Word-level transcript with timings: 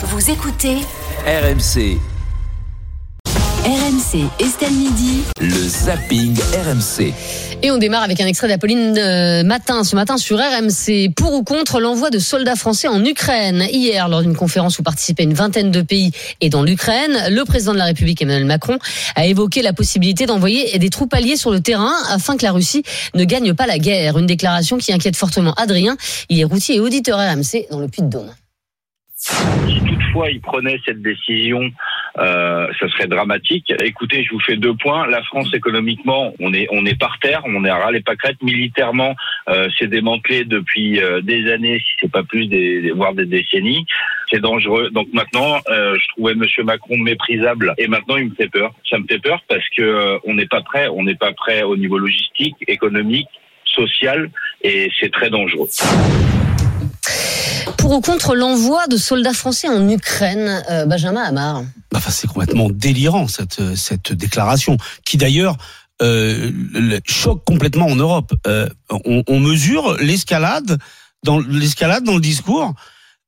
Vous 0.00 0.30
écoutez 0.30 0.76
RMC, 1.26 1.98
RMC 3.64 4.28
Estelle 4.38 4.72
Midi. 4.72 5.24
le 5.40 5.68
zapping 5.68 6.38
RMC. 6.38 7.12
Et 7.64 7.72
on 7.72 7.78
démarre 7.78 8.04
avec 8.04 8.20
un 8.20 8.26
extrait 8.28 8.46
d'Apolline 8.46 8.96
euh, 8.96 9.42
Matin, 9.42 9.82
ce 9.82 9.96
matin 9.96 10.16
sur 10.16 10.38
RMC. 10.38 11.12
Pour 11.16 11.32
ou 11.34 11.42
contre 11.42 11.80
l'envoi 11.80 12.10
de 12.10 12.20
soldats 12.20 12.54
français 12.54 12.86
en 12.86 13.04
Ukraine 13.04 13.66
Hier, 13.72 14.08
lors 14.08 14.22
d'une 14.22 14.36
conférence 14.36 14.78
où 14.78 14.84
participaient 14.84 15.24
une 15.24 15.34
vingtaine 15.34 15.72
de 15.72 15.82
pays 15.82 16.12
et 16.40 16.48
dans 16.48 16.62
l'Ukraine, 16.62 17.18
le 17.30 17.42
président 17.44 17.72
de 17.72 17.78
la 17.78 17.86
République 17.86 18.22
Emmanuel 18.22 18.44
Macron 18.44 18.78
a 19.16 19.26
évoqué 19.26 19.62
la 19.62 19.72
possibilité 19.72 20.26
d'envoyer 20.26 20.78
des 20.78 20.90
troupes 20.90 21.12
alliées 21.12 21.36
sur 21.36 21.50
le 21.50 21.58
terrain 21.58 21.92
afin 22.08 22.36
que 22.36 22.44
la 22.44 22.52
Russie 22.52 22.84
ne 23.14 23.24
gagne 23.24 23.52
pas 23.52 23.66
la 23.66 23.80
guerre. 23.80 24.16
Une 24.16 24.26
déclaration 24.26 24.78
qui 24.78 24.92
inquiète 24.92 25.16
fortement 25.16 25.54
Adrien. 25.54 25.96
Il 26.28 26.38
est 26.38 26.44
routier 26.44 26.76
et 26.76 26.80
auditeur 26.80 27.18
RMC 27.18 27.66
dans 27.72 27.80
le 27.80 27.88
Puy-de-Dôme. 27.88 28.30
Si 29.20 29.80
toutefois 29.84 30.30
il 30.30 30.40
prenait 30.40 30.78
cette 30.86 31.02
décision, 31.02 31.72
euh, 32.18 32.68
ça 32.78 32.88
serait 32.88 33.08
dramatique. 33.08 33.72
Écoutez, 33.82 34.22
je 34.22 34.30
vous 34.30 34.38
fais 34.38 34.56
deux 34.56 34.74
points. 34.74 35.08
La 35.08 35.24
France 35.24 35.52
économiquement, 35.52 36.32
on 36.38 36.54
est 36.54 36.68
on 36.70 36.86
est 36.86 36.96
par 36.96 37.18
terre, 37.18 37.42
on 37.44 37.64
est 37.64 37.68
à 37.68 37.78
ras 37.78 37.90
les 37.90 38.00
pâquerettes. 38.00 38.40
Militairement, 38.42 39.16
euh, 39.48 39.68
c'est 39.76 39.88
démantelé 39.88 40.44
depuis 40.44 41.00
euh, 41.00 41.20
des 41.20 41.50
années, 41.50 41.80
si 41.80 41.96
c'est 42.00 42.12
pas 42.12 42.22
plus, 42.22 42.46
des, 42.46 42.92
voire 42.92 43.12
des 43.12 43.26
décennies. 43.26 43.84
C'est 44.30 44.40
dangereux. 44.40 44.90
Donc 44.90 45.08
maintenant, 45.12 45.58
euh, 45.68 45.96
je 46.00 46.08
trouvais 46.14 46.36
Monsieur 46.36 46.62
Macron 46.62 46.96
méprisable, 46.96 47.74
et 47.76 47.88
maintenant 47.88 48.18
il 48.18 48.26
me 48.26 48.34
fait 48.36 48.48
peur. 48.48 48.72
Ça 48.88 49.00
me 49.00 49.06
fait 49.08 49.18
peur 49.18 49.42
parce 49.48 49.68
que 49.76 49.82
euh, 49.82 50.18
on 50.26 50.34
n'est 50.34 50.46
pas 50.46 50.60
prêt. 50.60 50.86
On 50.86 51.02
n'est 51.02 51.16
pas 51.16 51.32
prêt 51.32 51.64
au 51.64 51.76
niveau 51.76 51.98
logistique, 51.98 52.54
économique, 52.68 53.28
social, 53.64 54.30
et 54.62 54.92
c'est 55.00 55.10
très 55.10 55.28
dangereux. 55.28 55.68
Pour 57.76 57.92
ou 57.92 58.00
contre 58.00 58.34
l'envoi 58.34 58.86
de 58.86 58.96
soldats 58.96 59.32
français 59.32 59.68
en 59.68 59.88
Ukraine, 59.88 60.62
euh, 60.70 60.86
Benjamin 60.86 61.22
Hamar. 61.22 61.62
Enfin, 61.94 62.10
c'est 62.10 62.26
complètement 62.26 62.70
délirant 62.70 63.28
cette 63.28 63.60
euh, 63.60 63.76
cette 63.76 64.12
déclaration, 64.12 64.76
qui 65.04 65.16
d'ailleurs 65.16 65.56
euh, 66.02 66.50
choque 67.06 67.44
complètement 67.44 67.86
en 67.86 67.96
Europe. 67.96 68.32
Euh, 68.46 68.68
on, 68.90 69.22
on 69.26 69.40
mesure 69.40 69.96
l'escalade 70.00 70.78
dans 71.24 71.40
l'escalade 71.40 72.04
dans 72.04 72.14
le 72.14 72.20
discours. 72.20 72.74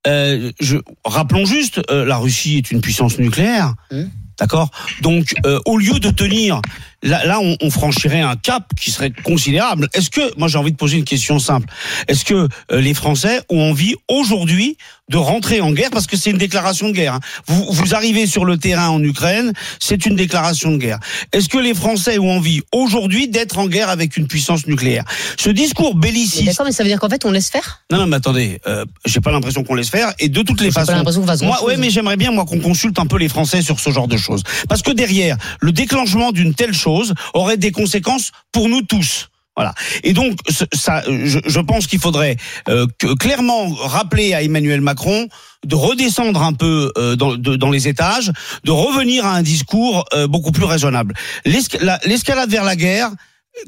Je, 0.07 0.79
rappelons 1.05 1.45
juste, 1.45 1.83
la 1.91 2.17
Russie 2.17 2.57
est 2.57 2.71
une 2.71 2.81
puissance 2.81 3.19
nucléaire. 3.19 3.75
Mmh. 3.91 4.05
D'accord? 4.41 4.71
Donc, 5.03 5.35
euh, 5.45 5.61
au 5.67 5.77
lieu 5.77 6.01
de 6.01 6.09
tenir, 6.09 6.63
là, 7.03 7.25
là, 7.27 7.41
on, 7.41 7.57
on 7.61 7.71
franchirait 7.71 8.21
un 8.21 8.37
cap 8.37 8.65
qui 8.79 8.91
serait 8.91 9.13
considérable. 9.25 9.89
Est-ce 9.95 10.11
que, 10.11 10.37
moi, 10.39 10.49
j'ai 10.49 10.59
envie 10.59 10.73
de 10.73 10.77
poser 10.77 10.97
une 10.99 11.05
question 11.05 11.39
simple. 11.39 11.69
Est-ce 12.09 12.25
que 12.25 12.49
euh, 12.73 12.81
les 12.81 12.95
Français 12.95 13.41
ont 13.49 13.71
envie 13.71 13.95
aujourd'hui 14.09 14.77
de 15.09 15.17
rentrer 15.17 15.61
en 15.61 15.73
guerre? 15.73 15.91
Parce 15.91 16.07
que 16.07 16.17
c'est 16.17 16.31
une 16.31 16.39
déclaration 16.39 16.89
de 16.89 16.93
guerre. 16.93 17.15
hein. 17.15 17.21
Vous, 17.47 17.67
vous 17.71 17.95
arrivez 17.95 18.27
sur 18.27 18.45
le 18.45 18.59
terrain 18.59 18.89
en 18.89 19.03
Ukraine, 19.03 19.53
c'est 19.79 20.07
une 20.07 20.17
déclaration 20.17 20.71
de 20.73 20.77
guerre. 20.77 20.99
Est-ce 21.33 21.49
que 21.49 21.59
les 21.59 21.75
Français 21.75 22.19
ont 22.19 22.37
envie 22.37 22.61
aujourd'hui 22.73 23.29
d'être 23.29 23.59
en 23.59 23.67
guerre 23.67 23.89
avec 23.89 24.17
une 24.17 24.27
puissance 24.27 24.67
nucléaire? 24.67 25.05
Ce 25.39 25.51
discours 25.51 25.95
belliciste. 25.95 26.45
D'accord, 26.45 26.67
mais 26.67 26.73
ça 26.73 26.83
veut 26.83 26.89
dire 26.89 27.01
qu'en 27.01 27.09
fait 27.09 27.25
on 27.25 27.31
laisse 27.31 27.51
faire? 27.51 27.83
Non, 27.91 27.99
non, 27.99 28.07
mais 28.07 28.17
attendez, 28.17 28.61
euh, 28.67 28.85
j'ai 29.05 29.21
pas 29.21 29.33
l'impression 29.33 29.65
qu'on 29.65 29.75
laisse 29.75 29.91
faire. 29.91 30.13
Et 30.19 30.29
de 30.29 30.43
toutes 30.43 30.61
les 30.61 30.69
J'ai 30.69 30.73
pas 30.75 30.81
façons, 30.81 30.93
l'impression 30.93 31.21
qu'on 31.23 31.27
fasse 31.27 31.43
moi, 31.43 31.65
ouais, 31.65 31.77
mais 31.77 31.91
j'aimerais 31.91 32.17
bien 32.17 32.31
moi 32.31 32.45
qu'on 32.45 32.61
consulte 32.61 32.99
un 32.99 33.07
peu 33.07 33.19
les 33.19 33.29
Français 33.29 33.63
sur 33.63 33.81
ce 33.81 33.91
genre 33.91 34.09
de 34.09 34.17
choses, 34.17 34.43
parce 34.69 34.83
que 34.83 34.91
derrière, 34.91 35.37
le 35.61 35.73
déclenchement 35.73 36.31
d'une 36.33 36.55
telle 36.55 36.75
chose 36.75 36.90
aurait 37.35 37.57
des 37.57 37.73
conséquences 37.73 38.33
pour 38.53 38.69
nous 38.69 38.83
tous. 38.83 39.29
Voilà. 39.57 39.75
Et 40.05 40.13
donc, 40.13 40.39
ça, 40.73 41.03
je, 41.07 41.61
pense 41.61 41.87
qu'il 41.87 41.99
faudrait 41.99 42.37
euh, 42.69 42.87
clairement 43.19 43.69
rappeler 43.69 44.33
à 44.33 44.43
Emmanuel 44.43 44.81
Macron 44.81 45.29
de 45.67 45.75
redescendre 45.75 46.43
un 46.43 46.55
peu 46.55 46.93
euh, 46.97 47.17
dans, 47.17 47.71
les 47.71 47.89
étages, 47.89 48.33
de 48.65 48.71
revenir 48.71 49.27
à 49.27 49.35
un 49.35 49.43
discours 49.43 50.07
euh, 50.15 50.27
beaucoup 50.27 50.53
plus 50.53 50.65
raisonnable. 50.65 51.15
L'esca- 51.45 51.83
la- 51.83 52.01
L'escalade 52.07 52.49
vers 52.51 52.65
la 52.65 52.77
guerre. 52.77 53.11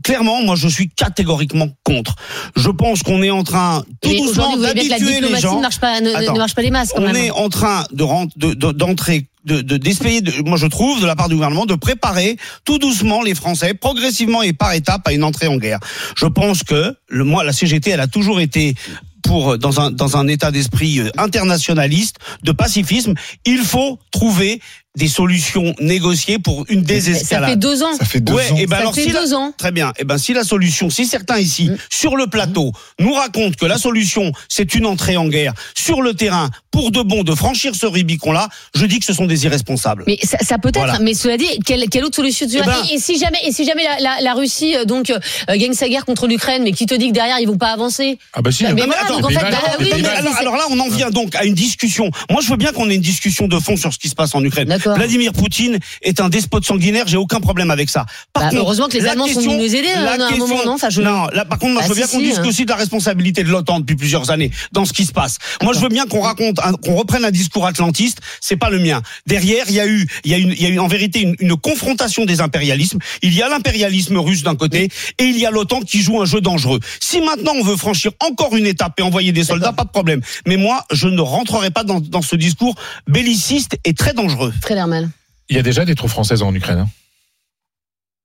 Clairement, 0.04 0.42
moi, 0.42 0.56
je 0.56 0.68
suis 0.68 0.88
catégoriquement 0.88 1.68
contre. 1.84 2.14
Je 2.56 2.70
pense 2.70 3.02
qu'on 3.02 3.22
est 3.22 3.30
en 3.30 3.44
train 3.44 3.82
tout 4.00 4.08
Mais 4.08 4.16
doucement 4.18 4.56
d'habituer 4.56 5.20
les 5.20 5.38
gens. 5.40 5.56
ne 5.56 5.60
marche 5.62 5.80
pas, 5.80 6.00
ne, 6.00 6.14
Attends. 6.14 6.32
ne 6.32 6.38
marche 6.38 6.54
pas 6.54 6.62
les 6.62 6.70
masses 6.70 6.92
quand 6.94 7.02
On 7.02 7.06
même. 7.06 7.16
est 7.16 7.30
en 7.30 7.48
train 7.48 7.84
de 7.92 8.54
d'entrer, 8.72 9.26
de, 9.44 9.60
de, 9.60 9.76
d'essayer 9.76 10.20
de, 10.20 10.32
moi 10.48 10.56
je 10.56 10.66
trouve, 10.66 11.00
de 11.00 11.06
la 11.06 11.14
part 11.16 11.28
du 11.28 11.34
gouvernement, 11.34 11.66
de 11.66 11.74
préparer 11.74 12.36
tout 12.64 12.78
doucement 12.78 13.22
les 13.22 13.34
Français, 13.34 13.74
progressivement 13.74 14.42
et 14.42 14.52
par 14.52 14.72
étapes, 14.72 15.06
à 15.06 15.12
une 15.12 15.24
entrée 15.24 15.48
en 15.48 15.56
guerre. 15.56 15.80
Je 16.16 16.26
pense 16.26 16.62
que, 16.62 16.96
le, 17.08 17.24
moi, 17.24 17.44
la 17.44 17.52
CGT, 17.52 17.90
elle 17.90 18.00
a 18.00 18.06
toujours 18.06 18.40
été 18.40 18.74
pour 19.22 19.56
dans 19.58 19.80
un 19.80 19.90
dans 19.90 20.16
un 20.16 20.26
état 20.26 20.50
d'esprit 20.50 20.98
euh, 21.00 21.10
internationaliste, 21.18 22.16
de 22.42 22.52
pacifisme. 22.52 23.14
Il 23.44 23.58
faut 23.58 23.98
trouver 24.10 24.60
des 24.96 25.08
solutions 25.08 25.74
négociées 25.80 26.38
pour 26.38 26.66
une 26.68 26.80
Ça 26.82 26.86
fait 26.88 26.94
désescalade. 26.94 27.58
deux 27.58 27.82
ans. 27.82 27.94
Ça 27.98 28.04
fait 28.04 28.20
deux 28.20 28.34
Ouais, 28.34 28.50
ans. 28.50 28.56
et 28.56 28.66
ben 28.66 28.76
Ça 28.76 28.80
alors 28.82 28.94
fait 28.94 29.04
si 29.04 29.08
la- 29.10 29.20
deux 29.20 29.32
ans. 29.34 29.52
Très 29.56 29.72
bien. 29.72 29.92
Eh 29.98 30.04
ben, 30.04 30.18
si 30.18 30.34
la 30.34 30.44
solution, 30.44 30.90
si 30.90 31.06
certains 31.06 31.38
ici, 31.38 31.70
Mm. 31.70 31.76
sur 31.90 32.16
le 32.16 32.26
plateau, 32.26 32.72
nous 32.98 33.14
racontent 33.14 33.56
que 33.58 33.64
la 33.64 33.78
solution, 33.78 34.32
c'est 34.50 34.74
une 34.74 34.84
entrée 34.84 35.16
en 35.16 35.28
guerre 35.28 35.54
sur 35.74 36.02
le 36.02 36.12
terrain, 36.12 36.50
pour 36.70 36.90
de 36.90 37.00
bon, 37.02 37.22
de 37.22 37.34
franchir 37.34 37.74
ce 37.74 37.86
Rubicon-là, 37.86 38.48
je 38.74 38.84
dis 38.84 38.98
que 38.98 39.04
ce 39.06 39.12
sont 39.14 39.24
des 39.26 39.44
irresponsables. 39.46 40.04
Mais 40.06 40.18
ça, 40.22 40.38
ça 40.42 40.58
peut 40.58 40.68
être, 40.68 40.76
Voilà. 40.78 40.98
mais 41.00 41.14
cela 41.14 41.36
dit, 41.38 41.46
quelle, 41.64 41.88
quelle 41.88 42.04
autre 42.04 42.16
solution 42.16 42.46
tu 42.46 42.56
Eh 42.58 42.62
ben- 42.64 42.74
et, 42.90 42.94
et 42.94 42.98
si 42.98 43.18
jamais, 43.18 43.38
et 43.46 43.52
si 43.52 43.64
jamais 43.64 43.84
la, 43.84 43.98
la, 43.98 44.20
la 44.20 44.34
Russie 44.34 44.76
euh, 44.76 44.84
donc 44.84 45.08
euh, 45.10 45.18
gagne 45.56 45.72
sa 45.74 45.88
guerre 45.88 46.04
contre 46.04 46.26
l'Ukraine, 46.26 46.62
mais 46.64 46.72
qui 46.72 46.84
te 46.86 46.94
dit 46.94 47.08
que 47.08 47.12
derrière 47.14 47.38
ils 47.40 47.46
vont 47.48 47.56
pas 47.58 47.72
avancer 47.72 48.18
Ah 48.34 48.42
bah 48.42 48.52
si. 48.52 48.62
Mais 48.64 48.70
Non, 48.70 48.74
mais 48.76 48.82
voilà, 48.86 49.02
attends, 49.02 49.16
donc 49.20 49.24
en 49.24 49.28
mais 49.28 49.34
fait, 49.34 49.40
voilà, 49.40 49.56
bah 49.68 49.76
oui, 49.80 50.32
alors 50.38 50.56
là, 50.56 50.64
on 50.70 50.78
en 50.80 50.88
vient 50.88 51.10
donc 51.10 51.34
à 51.34 51.44
une 51.44 51.54
discussion. 51.54 52.10
Moi, 52.30 52.40
je 52.42 52.48
veux 52.50 52.56
bien 52.56 52.72
qu'on 52.72 52.90
ait 52.90 52.94
une 52.94 53.00
discussion 53.00 53.48
de 53.48 53.58
fond 53.58 53.76
sur 53.76 53.92
ce 53.92 53.98
qui 53.98 54.08
se 54.10 54.14
passe 54.14 54.34
en 54.34 54.42
Ukraine. 54.44 54.68
Vladimir 54.90 55.32
Poutine 55.32 55.78
est 56.02 56.20
un 56.20 56.28
despote 56.28 56.64
sanguinaire, 56.64 57.06
j'ai 57.06 57.16
aucun 57.16 57.40
problème 57.40 57.70
avec 57.70 57.90
ça. 57.90 58.06
Par 58.32 58.44
Bah, 58.44 58.48
contre, 58.50 58.62
heureusement 58.62 58.88
que 58.88 58.96
les 58.98 59.06
Allemands 59.06 59.26
sont 59.28 59.40
venus 59.40 59.58
nous 59.58 59.74
aider, 59.76 59.88
la 59.94 60.12
à 60.12 60.32
un 60.32 60.36
moment, 60.36 60.64
non 60.64 60.72
Enfin, 60.74 60.90
je- 60.90 61.02
Non, 61.02 61.26
là, 61.32 61.44
par 61.44 61.58
contre, 61.58 61.72
moi, 61.74 61.82
Bah, 61.82 61.88
je 61.88 61.92
veux 61.92 61.96
bien 61.96 62.06
qu'on 62.06 62.18
si, 62.18 62.24
discute 62.24 62.44
hein. 62.44 62.48
aussi 62.48 62.64
de 62.64 62.70
la 62.70 62.76
responsabilité 62.76 63.42
de 63.44 63.48
l'OTAN 63.48 63.80
depuis 63.80 63.96
plusieurs 63.96 64.30
années 64.30 64.50
dans 64.72 64.84
ce 64.84 64.92
qui 64.92 65.04
se 65.04 65.12
passe. 65.12 65.38
Moi, 65.62 65.72
je 65.72 65.78
veux 65.80 65.88
bien 65.88 66.06
qu'on 66.06 66.20
raconte, 66.20 66.58
qu'on 66.84 66.94
reprenne 66.96 67.24
un 67.24 67.30
discours 67.30 67.66
atlantiste. 67.66 68.18
C'est 68.40 68.56
pas 68.56 68.70
le 68.70 68.78
mien. 68.78 69.02
Derrière, 69.26 69.64
il 69.68 69.74
y 69.74 69.80
a 69.80 69.86
eu, 69.86 70.06
il 70.24 70.30
y 70.30 70.34
a 70.34 70.38
une, 70.38 70.50
il 70.52 70.62
y 70.62 70.66
a 70.66 70.70
eu 70.70 70.78
en 70.78 70.88
vérité 70.88 71.20
une, 71.20 71.36
une 71.40 71.56
confrontation 71.56 72.24
des 72.24 72.40
impérialismes. 72.40 72.98
Il 73.22 73.34
y 73.34 73.42
a 73.42 73.48
l'impérialisme 73.48 74.16
russe 74.18 74.42
d'un 74.42 74.56
côté 74.56 74.88
et 75.18 75.24
il 75.24 75.38
y 75.38 75.46
a 75.46 75.50
l'OTAN 75.50 75.80
qui 75.80 76.00
joue 76.02 76.20
un 76.20 76.24
jeu 76.26 76.40
dangereux. 76.40 76.80
Si 77.00 77.20
maintenant 77.20 77.52
on 77.56 77.62
veut 77.62 77.76
franchir 77.76 78.12
encore 78.20 78.56
une 78.56 78.66
étape 78.66 78.98
et 78.98 79.02
envoyer 79.02 79.32
des 79.32 79.44
soldats, 79.44 79.72
pas 79.72 79.84
de 79.84 79.90
problème. 79.90 80.20
Mais 80.46 80.56
moi, 80.56 80.84
je 80.90 81.08
ne 81.08 81.20
rentrerai 81.20 81.70
pas 81.70 81.84
dans, 81.84 82.00
dans 82.00 82.22
ce 82.22 82.36
discours 82.36 82.74
belliciste 83.08 83.76
et 83.84 83.94
très 83.94 84.12
dangereux. 84.14 84.52
Il 85.48 85.56
y 85.56 85.58
a 85.58 85.62
déjà 85.62 85.84
des 85.84 85.94
troupes 85.94 86.10
françaises 86.10 86.42
en 86.42 86.54
Ukraine. 86.54 86.78
hein. 86.80 86.88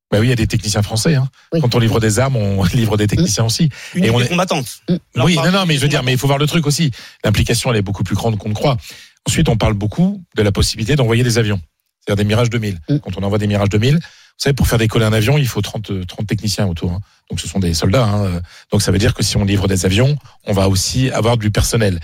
Bah 0.09 0.19
oui, 0.22 0.28
il 0.28 0.30
y 0.30 0.34
a 0.34 0.38
des 0.38 0.47
techniciens 0.47 0.81
français. 0.84 1.16
hein. 1.16 1.28
Oui. 1.52 1.59
Quand 1.59 1.75
on 1.75 1.80
livre 1.80 2.00
des 2.00 2.18
armes, 2.19 2.38
on 2.38 2.63
livre 2.74 2.96
des 2.96 3.08
techniciens 3.08 3.44
aussi. 3.46 3.69
Une 3.94 4.06
Et 4.06 4.09
on 4.09 4.22
est- 4.22 4.30
combattante. 4.30 4.80
Mm. 4.88 4.96
Oui, 5.24 5.35
non, 5.35 5.52
non, 5.52 5.66
mais 5.66 5.75
je 5.75 5.81
veux 5.81 5.90
dire, 5.90 6.03
mais 6.03 6.13
il 6.13 6.18
faut 6.18 6.28
voir 6.28 6.40
le 6.40 6.47
truc 6.47 6.66
aussi. 6.66 6.91
L'implication, 7.25 7.72
elle 7.72 7.78
est 7.78 7.81
beaucoup 7.81 8.03
plus 8.03 8.16
grande 8.16 8.38
qu'on 8.38 8.47
ne 8.50 8.53
croit. 8.53 8.78
Ensuite, 9.28 9.50
on 9.50 9.58
parle 9.58 9.74
beaucoup 9.74 10.24
de 10.38 10.41
la 10.44 10.53
possibilité 10.53 10.96
d'envoyer 10.96 11.24
des 11.24 11.38
avions, 11.38 11.59
c'est-à-dire 12.00 12.24
des 12.24 12.28
Mirage 12.28 12.50
2000. 12.50 12.79
Mm. 12.88 12.97
Quand 13.00 13.18
on 13.18 13.24
envoie 13.24 13.38
des 13.38 13.47
Mirage 13.47 13.68
2000, 13.69 13.96
vous 13.96 14.00
savez, 14.38 14.53
pour 14.53 14.68
faire 14.68 14.78
décoller 14.79 15.03
un 15.03 15.12
avion, 15.12 15.38
il 15.38 15.47
faut 15.47 15.62
30, 15.62 15.91
euh, 15.91 16.06
30 16.06 16.25
techniciens 16.28 16.68
autour. 16.68 16.91
hein. 16.94 17.00
Donc, 17.29 17.41
ce 17.41 17.47
sont 17.50 17.59
des 17.59 17.74
soldats. 17.74 18.06
hein. 18.06 18.41
Donc, 18.72 18.81
ça 18.81 18.91
veut 18.94 19.00
dire 19.00 19.14
que 19.14 19.24
si 19.24 19.35
on 19.35 19.44
livre 19.44 19.68
des 19.68 19.85
avions, 19.85 20.16
on 20.46 20.53
va 20.53 20.69
aussi 20.69 21.09
avoir 21.12 21.35
du 21.38 21.52
personnel. 21.52 22.00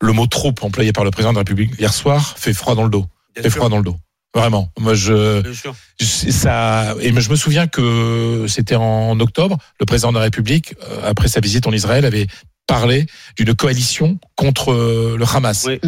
Le 0.00 0.12
mot 0.12 0.26
troupe 0.26 0.64
employé 0.64 0.92
par 0.92 1.04
le 1.04 1.12
président 1.12 1.30
de 1.32 1.36
la 1.36 1.40
République 1.42 1.78
hier 1.78 1.94
soir 1.94 2.36
fait 2.36 2.52
froid 2.52 2.74
dans 2.74 2.82
le 2.84 2.90
dos. 2.90 3.06
Sûr, 3.42 3.50
froid 3.52 3.68
dans 3.68 3.78
le 3.78 3.84
dos. 3.84 3.96
Vraiment. 4.34 4.70
Moi, 4.78 4.94
je, 4.94 5.40
bien 5.40 5.54
sûr. 5.54 5.74
c'est 5.98 6.30
ça 6.32 6.94
et 7.00 7.12
je 7.18 7.30
me 7.30 7.36
souviens 7.36 7.66
que 7.66 8.44
c'était 8.46 8.74
en 8.76 9.18
octobre 9.20 9.56
le 9.80 9.86
président 9.86 10.10
de 10.12 10.16
la 10.18 10.24
République 10.24 10.74
euh, 10.90 11.00
après 11.10 11.28
sa 11.28 11.40
visite 11.40 11.66
en 11.66 11.72
Israël 11.72 12.04
avait 12.04 12.26
parlé 12.66 13.06
d'une 13.38 13.54
coalition 13.54 14.18
contre 14.36 14.72
euh, 14.72 15.16
le 15.18 15.24
Hamas. 15.24 15.66
Oui. 15.66 15.80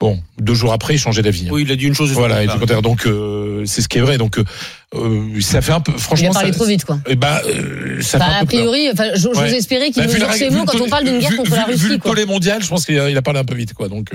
Bon, 0.00 0.20
deux 0.40 0.54
jours 0.54 0.72
après, 0.72 0.94
il 0.94 0.98
changeait 0.98 1.22
d'avis. 1.22 1.46
hein. 1.46 1.50
Oui, 1.52 1.62
il 1.62 1.70
a 1.70 1.76
dit 1.76 1.84
une 1.86 1.94
chose. 1.94 2.10
Voilà, 2.12 2.42
et 2.42 2.48
du. 2.48 2.82
Donc 2.82 3.06
euh, 3.06 3.62
c'est 3.64 3.80
ce 3.80 3.86
qui 3.88 3.98
est 3.98 4.00
vrai. 4.00 4.18
Donc 4.18 4.38
euh, 4.38 5.40
ça 5.40 5.62
fait 5.62 5.72
un 5.72 5.80
peu 5.80 5.92
Il 5.94 5.98
franchement 6.00 6.30
a 6.30 6.34
parlé 6.34 6.50
ça, 6.52 6.58
trop 6.58 6.66
vite, 6.66 6.84
quoi. 6.84 6.98
eh 7.06 7.14
ben, 7.14 7.38
euh, 7.46 8.02
ça 8.02 8.18
Bah, 8.18 8.24
fait 8.26 8.30
un 8.32 8.38
a 8.42 8.44
priori, 8.44 8.90
enfin, 8.92 9.10
j'ose 9.14 9.38
Ouais. 9.38 9.54
espérer 9.54 9.92
qu'il 9.92 10.02
Bah, 10.04 10.12
ses 10.12 10.24
règle- 10.46 10.56
mots 10.56 10.64
quand 10.66 10.80
on 10.80 10.88
parle 10.88 11.04
d'une 11.04 11.20
guerre 11.20 11.30
vu- 11.30 11.36
contre 11.36 11.52
la 11.52 11.66
vu- 11.66 11.66
Vu 11.66 11.72
Russie, 11.74 11.88
le 11.90 11.98
tollé 11.98 12.26
mondial, 12.26 12.60
je 12.62 12.68
pense 12.68 12.84
qu'il 12.84 12.98
a, 12.98 13.08
il 13.08 13.16
a 13.16 13.22
parlé 13.22 13.38
un 13.38 13.44
peu 13.44 13.54
vite, 13.54 13.72
quoi. 13.72 13.88
Donc 13.88 14.12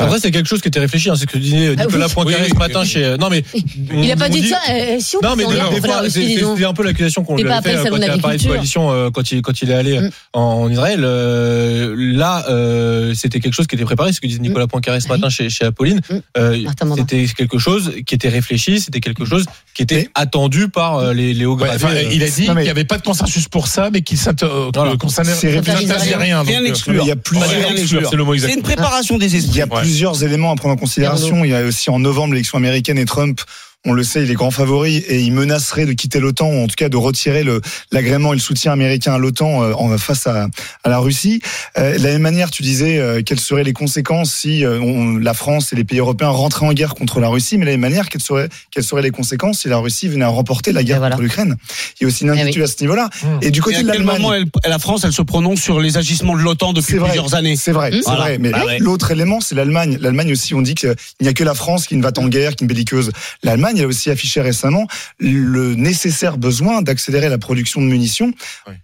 euh, 0.00 0.04
Après, 0.04 0.18
c'est 0.20 0.30
quelque 0.30 0.48
chose 0.48 0.60
qui 0.60 0.68
était 0.68 0.80
réfléchi. 0.80 1.10
Hein, 1.10 1.14
c'est 1.16 1.22
ce 1.22 1.26
que 1.26 1.38
disait 1.38 1.74
Ah 1.78 1.84
Nicolas 1.86 2.06
oui. 2.06 2.12
Poincaré 2.14 2.42
Oui, 2.44 2.50
ce 2.50 2.54
matin 2.58 2.80
oui. 2.82 2.86
chez. 2.88 3.16
Non, 3.18 3.28
mais. 3.30 3.42
Il 3.54 4.10
a 4.10 4.14
on- 4.14 4.18
pas 4.18 4.28
dit 4.28 4.40
dit- 4.42 4.48
ça. 4.48 4.58
euh, 4.70 4.96
si 5.00 5.16
on 5.16 5.20
Non, 5.20 5.36
mais 5.36 5.44
c'était 5.44 6.64
un 6.64 6.72
peu 6.74 6.82
l'accusation 6.84 7.24
qu'on 7.24 7.36
lui 7.36 7.42
le 7.44 7.48
fait 7.62 7.76
euh, 7.76 7.84
quand 7.90 7.96
il 7.96 8.04
a 8.10 8.18
parlé 8.18 8.38
de 8.38 8.42
coalition 8.46 8.90
euh, 8.92 9.10
quand 9.10 9.30
il 9.32 9.42
quand 9.42 9.60
il 9.62 9.70
est 9.70 9.74
allé 9.74 10.00
Mm. 10.00 10.10
en, 10.34 10.70
Israël. 10.70 11.00
Euh, 11.04 11.94
là, 11.96 12.44
euh, 12.50 13.12
c'était 13.14 13.40
quelque 13.40 13.54
chose 13.54 13.66
qui 13.66 13.74
était 13.74 13.84
préparé. 13.84 14.12
Ce 14.12 14.20
que 14.20 14.26
disait 14.26 14.40
Nicolas 14.40 14.66
Poincaré 14.66 15.00
ce 15.00 15.06
Oui. 15.06 15.12
matin 15.12 15.28
chez, 15.28 15.48
chez 15.50 15.64
Apolline. 15.64 16.00
Mm. 16.10 16.16
Euh, 16.38 16.56
c'était 16.96 17.26
quelque 17.36 17.58
chose 17.58 17.92
qui 18.06 18.14
était 18.14 18.28
réfléchi. 18.28 18.80
C'était 18.80 19.00
quelque 19.00 19.24
chose 19.24 19.44
qui 19.74 19.82
était 19.82 20.08
attendu 20.14 20.68
par 20.68 20.96
euh, 20.96 21.12
les, 21.12 21.34
les 21.34 21.44
hauts 21.44 21.56
Ouais, 21.56 21.66
gradés. 21.78 21.84
euh, 21.84 22.10
il 22.12 22.22
a 22.22 22.26
dit 22.28 22.44
qu'il 22.46 22.54
n'y 22.54 22.68
avait 22.68 22.84
pas 22.84 22.98
de 22.98 23.02
consensus 23.02 23.48
pour 23.48 23.66
ça, 23.68 23.90
mais 23.92 24.02
qu'il 24.02 24.18
s'int- 24.18 24.42
euh, 24.42 24.70
Voilà. 24.74 24.92
que 24.92 24.96
concernait 24.96 25.32
C'est 25.34 25.48
qu'il 25.48 25.56
n'interdisait 25.56 25.92
rien. 26.16 26.42
Rien 26.42 26.60
euh. 26.62 26.64
Il 26.88 27.06
y 27.06 27.10
a 27.10 27.16
plusieurs, 27.16 27.48
rien 27.48 28.38
c'est 28.38 28.54
une 28.54 28.62
préparation 28.62 29.18
des 29.18 29.28
il 29.36 29.57
y 29.58 29.60
esprits. 29.60 29.72
a 29.72 29.76
Ouais. 29.76 29.82
plusieurs 29.82 30.24
éléments 30.24 30.52
à 30.52 30.56
prendre 30.56 30.74
en 30.74 30.78
considération. 30.78 31.44
Il 31.44 31.50
y 31.50 31.54
a 31.54 31.62
aussi 31.64 31.90
en 31.90 31.98
novembre 31.98 32.34
l'élection 32.34 32.56
américaine 32.58 32.98
et 32.98 33.04
Trump. 33.04 33.40
On 33.86 33.92
le 33.92 34.02
sait, 34.02 34.24
il 34.24 34.30
est 34.30 34.34
grand 34.34 34.50
favori 34.50 34.96
et 34.96 35.20
il 35.20 35.32
menacerait 35.32 35.86
de 35.86 35.92
quitter 35.92 36.18
l'OTAN 36.18 36.48
ou 36.50 36.64
en 36.64 36.66
tout 36.66 36.74
cas 36.76 36.88
de 36.88 36.96
retirer 36.96 37.44
le 37.44 37.60
l'agrément 37.92 38.32
et 38.32 38.36
le 38.36 38.40
soutien 38.42 38.72
américain 38.72 39.14
à 39.14 39.18
l'OTAN 39.18 39.62
euh, 39.62 39.72
en 39.74 39.96
face 39.98 40.26
à, 40.26 40.48
à 40.82 40.88
la 40.88 40.98
Russie. 40.98 41.40
Euh, 41.78 41.96
de 41.96 42.02
la 42.02 42.10
même 42.10 42.22
manière, 42.22 42.50
tu 42.50 42.62
disais 42.64 42.98
euh, 42.98 43.22
quelles 43.24 43.38
seraient 43.38 43.62
les 43.62 43.72
conséquences 43.72 44.32
si 44.34 44.64
euh, 44.64 44.80
on- 44.80 45.16
la 45.16 45.32
France 45.32 45.72
et 45.72 45.76
les 45.76 45.84
pays 45.84 46.00
européens 46.00 46.28
rentraient 46.30 46.66
en 46.66 46.72
guerre 46.72 46.94
contre 46.96 47.20
la 47.20 47.28
Russie, 47.28 47.56
mais 47.56 47.66
de 47.66 47.70
la 47.70 47.76
même 47.76 47.80
manière, 47.88 48.08
quelles 48.08 48.20
seraient 48.20 48.48
quelles 48.72 48.82
seraient 48.82 49.00
les 49.02 49.12
conséquences 49.12 49.60
si 49.60 49.68
la 49.68 49.78
Russie 49.78 50.08
venait 50.08 50.24
à 50.24 50.28
remporter 50.28 50.72
la 50.72 50.82
guerre 50.82 50.98
voilà. 50.98 51.14
contre 51.14 51.22
l'Ukraine? 51.22 51.54
Il 52.00 52.02
y 52.02 52.04
a 52.04 52.08
aussi 52.08 52.24
une 52.24 52.34
Eh 52.34 52.40
inquiétude 52.40 52.62
à 52.62 52.66
ce 52.66 52.80
niveau-là. 52.80 53.08
Mmh. 53.22 53.26
Et 53.42 53.50
du 53.52 53.60
Et 53.60 53.62
côté 53.62 53.76
à 53.76 53.82
de 53.84 53.90
quel 53.92 54.04
l'Allemagne, 54.04 54.44
la 54.66 54.78
France, 54.80 55.02
elle 55.04 55.12
se 55.12 55.22
prononce 55.22 55.60
sur 55.60 55.78
les 55.80 55.96
agissements 55.96 56.36
de 56.36 56.42
l'OTAN 56.42 56.72
depuis 56.72 56.96
vrai. 56.96 57.10
plusieurs 57.10 57.36
années? 57.36 57.54
C'est 57.54 57.72
vrai, 57.72 57.90
Mmh. 57.92 57.94
c'est 57.94 58.02
Voilà. 58.06 58.20
vrai. 58.22 58.38
Mais 58.38 58.50
Bah 58.50 58.64
ouais. 58.66 58.78
l'autre 58.80 59.12
élément, 59.12 59.40
c'est 59.40 59.54
l'Allemagne. 59.54 59.98
L'Allemagne 60.00 60.32
aussi, 60.32 60.52
on 60.54 60.62
dit 60.62 60.74
qu'il 60.74 60.94
n'y 61.22 61.28
a 61.28 61.32
que 61.32 61.44
la 61.44 61.54
France 61.54 61.86
qui 61.86 61.96
ne 61.96 62.02
va 62.02 62.10
en 62.18 62.26
guerre, 62.26 62.56
qui 62.56 62.64
est 62.64 62.66
belliqueuse. 62.66 63.12
L'Allemagne, 63.44 63.67
elle 63.76 63.84
a 63.84 63.86
aussi 63.86 64.10
affiché 64.10 64.40
récemment 64.40 64.86
le 65.18 65.74
nécessaire 65.74 66.38
besoin 66.38 66.80
d'accélérer 66.82 67.28
la 67.28 67.38
production 67.38 67.80
de 67.80 67.86
munitions 67.86 68.32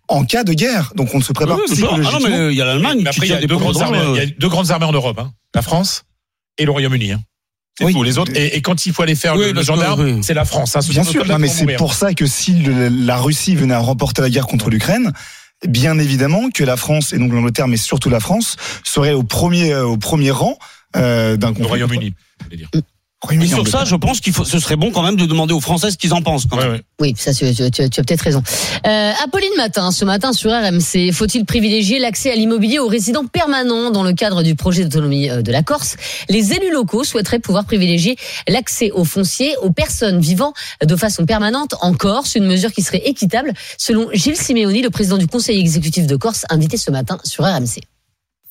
en 0.08 0.24
cas 0.24 0.44
de 0.44 0.52
guerre. 0.52 0.92
Donc 0.94 1.14
on 1.14 1.20
se 1.20 1.32
prépare 1.32 1.58
Oui. 1.68 1.82
Ah 1.82 2.10
non, 2.12 2.18
mais 2.28 2.52
il 2.52 2.56
y 2.56 2.60
a 2.62 2.64
l'Allemagne 2.66 3.02
après, 3.06 3.26
il 3.26 3.30
y 3.30 3.32
a 3.32 3.40
deux 3.46 3.56
grandes 3.56 3.80
armées. 3.80 3.98
Il 4.10 4.16
y 4.16 4.20
a 4.20 4.22
euh, 4.22 4.26
deux 4.38 4.48
grandes 4.48 4.70
armées 4.70 4.86
en 4.86 4.92
Europe, 4.92 5.18
hein. 5.18 5.32
la 5.54 5.62
France 5.62 6.04
et 6.58 6.64
le 6.64 6.70
Royaume-Uni. 6.70 7.12
hein. 7.12 7.20
C'est 7.78 7.86
Oui. 7.86 7.92
tout. 7.92 8.02
Les 8.04 8.18
autres. 8.18 8.30
Et, 8.36 8.56
et 8.56 8.62
quand 8.62 8.86
il 8.86 8.92
faut 8.92 9.02
aller 9.02 9.16
faire 9.16 9.34
Oui, 9.34 9.46
le, 9.46 9.52
le 9.52 9.62
gendarme, 9.62 10.00
oui. 10.00 10.18
c'est 10.22 10.34
la 10.34 10.44
France. 10.44 10.76
Hein. 10.76 10.80
Ce 10.80 10.90
Bien 10.90 11.02
sûr, 11.02 11.26
non, 11.26 11.38
mais 11.40 11.48
c'est 11.48 11.66
pour 11.76 11.94
ça 11.94 12.14
que 12.14 12.24
si 12.26 12.52
le- 12.52 12.86
la 12.88 13.16
Russie 13.16 13.56
venait 13.56 13.74
à 13.74 13.80
remporter 13.80 14.22
la 14.22 14.30
guerre 14.30 14.46
contre 14.46 14.70
l'Ukraine, 14.70 15.12
bien 15.66 15.98
évidemment 15.98 16.50
que 16.50 16.62
la 16.62 16.76
France, 16.76 17.12
et 17.12 17.18
donc 17.18 17.32
l'Angleterre, 17.32 17.66
mais 17.66 17.76
surtout 17.76 18.10
la 18.10 18.20
France, 18.20 18.56
serait 18.84 19.12
au 19.12 19.24
premier, 19.24 19.72
euh, 19.72 19.86
au 19.86 19.96
premier 19.96 20.30
rang 20.30 20.56
euh, 20.94 21.36
d'un 21.36 21.48
Le 21.48 21.54
conflit. 21.54 21.68
Royaume-uni. 21.68 22.14
Et 23.32 23.46
sur 23.46 23.66
ça, 23.68 23.84
je 23.84 23.96
pense 23.96 24.20
qu'il 24.20 24.32
faut, 24.32 24.44
ce 24.44 24.58
serait 24.58 24.76
bon 24.76 24.90
quand 24.90 25.02
même 25.02 25.16
de 25.16 25.26
demander 25.26 25.52
aux 25.54 25.60
Français 25.60 25.90
ce 25.90 25.96
qu'ils 25.96 26.12
en 26.14 26.22
pensent. 26.22 26.46
Quand 26.48 26.56
Ouais, 26.56 26.62
même. 26.64 26.72
ouais. 26.72 26.82
Oui, 27.00 27.14
ça, 27.16 27.32
tu, 27.32 27.52
tu- 27.54 27.70
tu- 27.70 27.90
tu 27.90 28.00
as 28.00 28.04
peut-être 28.04 28.20
raison. 28.22 28.42
Euh, 28.86 29.12
Apolline 29.24 29.50
Matin, 29.56 29.90
ce 29.90 30.04
matin 30.04 30.32
sur 30.32 30.50
RMC, 30.50 31.12
faut-il 31.12 31.44
privilégier 31.44 31.98
l'accès 31.98 32.30
à 32.30 32.34
l'immobilier 32.34 32.78
aux 32.78 32.86
résidents 32.88 33.26
permanents 33.26 33.90
dans 33.90 34.02
le 34.02 34.12
cadre 34.12 34.42
du 34.42 34.54
projet 34.54 34.84
d'autonomie 34.84 35.30
euh, 35.30 35.42
de 35.42 35.52
la 35.52 35.62
Corse? 35.62 35.96
Les 36.28 36.52
élus 36.52 36.72
locaux 36.72 37.04
souhaiteraient 37.04 37.38
pouvoir 37.40 37.64
privilégier 37.64 38.16
l'accès 38.48 38.90
aux 38.90 39.04
fonciers 39.04 39.56
aux 39.62 39.70
personnes 39.72 40.20
vivant 40.20 40.52
de 40.84 40.96
façon 40.96 41.26
permanente 41.26 41.74
en 41.80 41.92
Corse, 41.94 42.34
une 42.34 42.46
mesure 42.46 42.72
qui 42.72 42.82
serait 42.82 43.02
équitable, 43.04 43.52
selon 43.78 44.08
Gilles 44.12 44.36
Simeoni, 44.36 44.82
le 44.82 44.90
président 44.90 45.18
du 45.18 45.26
conseil 45.26 45.58
exécutif 45.60 46.06
de 46.06 46.16
Corse, 46.16 46.44
invité 46.50 46.76
ce 46.76 46.90
matin 46.90 47.18
sur 47.24 47.44
RMC. 47.44 47.80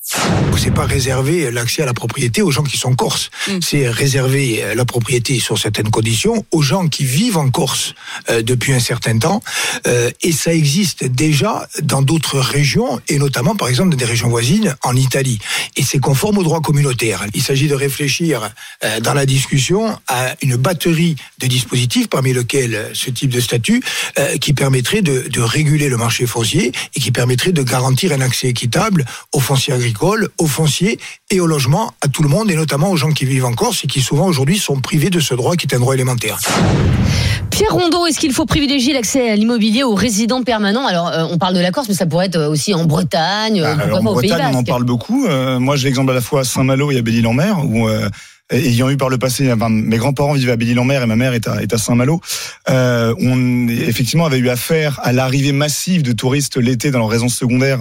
C'est 0.05 0.73
pas 0.73 0.85
réserver 0.85 1.51
l'accès 1.51 1.81
à 1.81 1.85
la 1.85 1.94
propriété 1.94 2.41
aux 2.41 2.51
gens 2.51 2.63
qui 2.63 2.77
sont 2.77 2.95
corses. 2.95 3.29
C'est 3.61 3.89
réserver 3.89 4.63
euh, 4.63 4.75
la 4.75 4.85
propriété 4.85 5.39
sur 5.39 5.57
certaines 5.57 5.89
conditions 5.89 6.45
aux 6.51 6.61
gens 6.61 6.88
qui 6.88 7.03
vivent 7.03 7.38
en 7.38 7.50
Corse 7.50 7.94
euh, 8.29 8.41
depuis 8.41 8.73
un 8.73 8.79
certain 8.79 9.17
temps. 9.17 9.41
Euh, 9.88 10.09
et 10.21 10.31
ça 10.31 10.53
existe 10.53 11.03
déjà 11.03 11.67
dans 11.81 12.01
d'autres 12.01 12.39
régions, 12.39 13.01
et 13.07 13.17
notamment 13.17 13.55
par 13.55 13.67
exemple 13.67 13.89
dans 13.89 13.97
des 13.97 14.05
régions 14.05 14.29
voisines 14.29 14.75
en 14.83 14.95
Italie. 14.95 15.39
Et 15.75 15.83
c'est 15.83 16.00
conforme 16.00 16.38
au 16.38 16.44
droit 16.44 16.61
communautaire. 16.61 17.25
Il 17.33 17.41
s'agit 17.41 17.67
de 17.67 17.75
réfléchir 17.75 18.50
euh, 18.83 19.00
dans 19.00 19.13
la 19.13 19.25
discussion 19.25 19.97
à 20.07 20.35
une 20.41 20.55
batterie 20.55 21.15
de 21.39 21.47
dispositifs, 21.47 22.07
parmi 22.07 22.33
lesquels 22.33 22.91
ce 22.94 23.09
type 23.09 23.31
de 23.31 23.41
statut, 23.41 23.83
qui 24.39 24.53
permettrait 24.53 25.01
de, 25.01 25.27
de 25.27 25.41
réguler 25.41 25.89
le 25.89 25.97
marché 25.97 26.25
foncier 26.25 26.71
et 26.95 27.00
qui 27.00 27.11
permettrait 27.11 27.51
de 27.51 27.63
garantir 27.63 28.11
un 28.11 28.21
accès 28.21 28.47
équitable 28.47 29.05
aux 29.31 29.39
fonciers 29.39 29.73
agricoles, 29.73 29.93
aux 30.01 30.48
fonciers 30.48 31.00
et 31.30 31.40
au 31.40 31.48
logement 31.48 31.92
à 32.01 32.07
tout 32.07 32.24
le 32.24 32.30
monde, 32.30 32.50
et 32.51 32.56
notamment 32.56 32.90
aux 32.90 32.98
gens 32.98 33.12
qui 33.12 33.25
vivent 33.25 33.45
en 33.45 33.54
Corse 33.54 33.84
et 33.84 33.88
qui 33.88 34.01
souvent 34.01 34.25
aujourd'hui 34.25 34.57
sont 34.57 34.80
privés 34.80 35.10
de 35.10 35.19
ce 35.19 35.34
droit 35.34 35.56
qui 35.56 35.68
est 35.68 35.75
un 35.75 35.80
droit 35.80 35.94
élémentaire. 35.94 36.40
Pierre 37.50 37.72
Rondeau, 37.72 38.06
est-ce 38.06 38.19
qu'il 38.19 38.34
faut 38.34 38.45
privilégier 38.45 38.94
l'accès 38.94 39.30
à 39.30 39.36
l'immobilier 39.36 39.84
aux 39.84 39.94
résidents 39.94 40.44
permanents? 40.44 40.88
Alors, 40.88 41.07
euh, 41.10 41.25
on 41.30 41.38
parle 41.38 41.54
de 41.54 41.60
la 41.60 41.72
Corse, 41.72 41.88
mais 41.88 41.94
ça 41.94 42.06
pourrait 42.06 42.25
être 42.25 42.40
aussi 42.48 42.74
en 42.74 42.86
Bretagne, 42.86 43.62
euh, 43.62 43.75
Bah, 43.75 43.84
alors, 43.84 44.00
pas 44.00 44.10
en 44.10 44.13
au 44.13 44.19
Pays 44.19 44.30
Bretagne, 44.30 44.56
on 44.56 44.60
en 44.60 44.63
parle 44.63 44.84
beaucoup. 44.84 45.25
Euh, 45.28 45.60
moi, 45.60 45.75
j'ai 45.75 45.88
l'exemple 45.88 46.12
à 46.12 46.16
la 46.16 46.22
fois 46.22 46.42
à 46.42 46.44
Saint-Malo 46.44 46.92
et 46.92 46.98
à 46.98 47.01
Belle-Île-en-Mer, 47.01 47.60
où 47.63 47.88
euh, 47.88 48.10
ayant 48.51 48.90
eu 48.90 48.98
par 48.98 49.10
le 49.10 49.18
passé, 49.18 49.51
enfin, 49.51 49.69
mes 49.69 49.98
grands-parents 49.98 50.34
vivaient 50.34 50.51
à 50.51 50.56
Belle-Île-en-Mer 50.56 51.01
et 51.04 51.06
ma 51.06 51.16
mère 51.16 51.34
est 51.34 51.48
à, 51.48 51.62
est 51.63 51.74
à 51.74 51.78
Saint-Malo. 51.78 52.22
Euh, 52.69 53.13
on 53.19 53.68
effectivement 53.68 54.25
avait 54.25 54.38
eu 54.38 54.50
affaire 54.50 55.00
à 55.04 55.12
l'arrivée 55.13 55.51
massive 55.54 56.04
de 56.04 56.12
touristes 56.12 56.57
l'été 56.57 56.92
dans 56.92 57.00
leur 57.00 57.10
résidence 57.10 57.36
secondaire. 57.36 57.80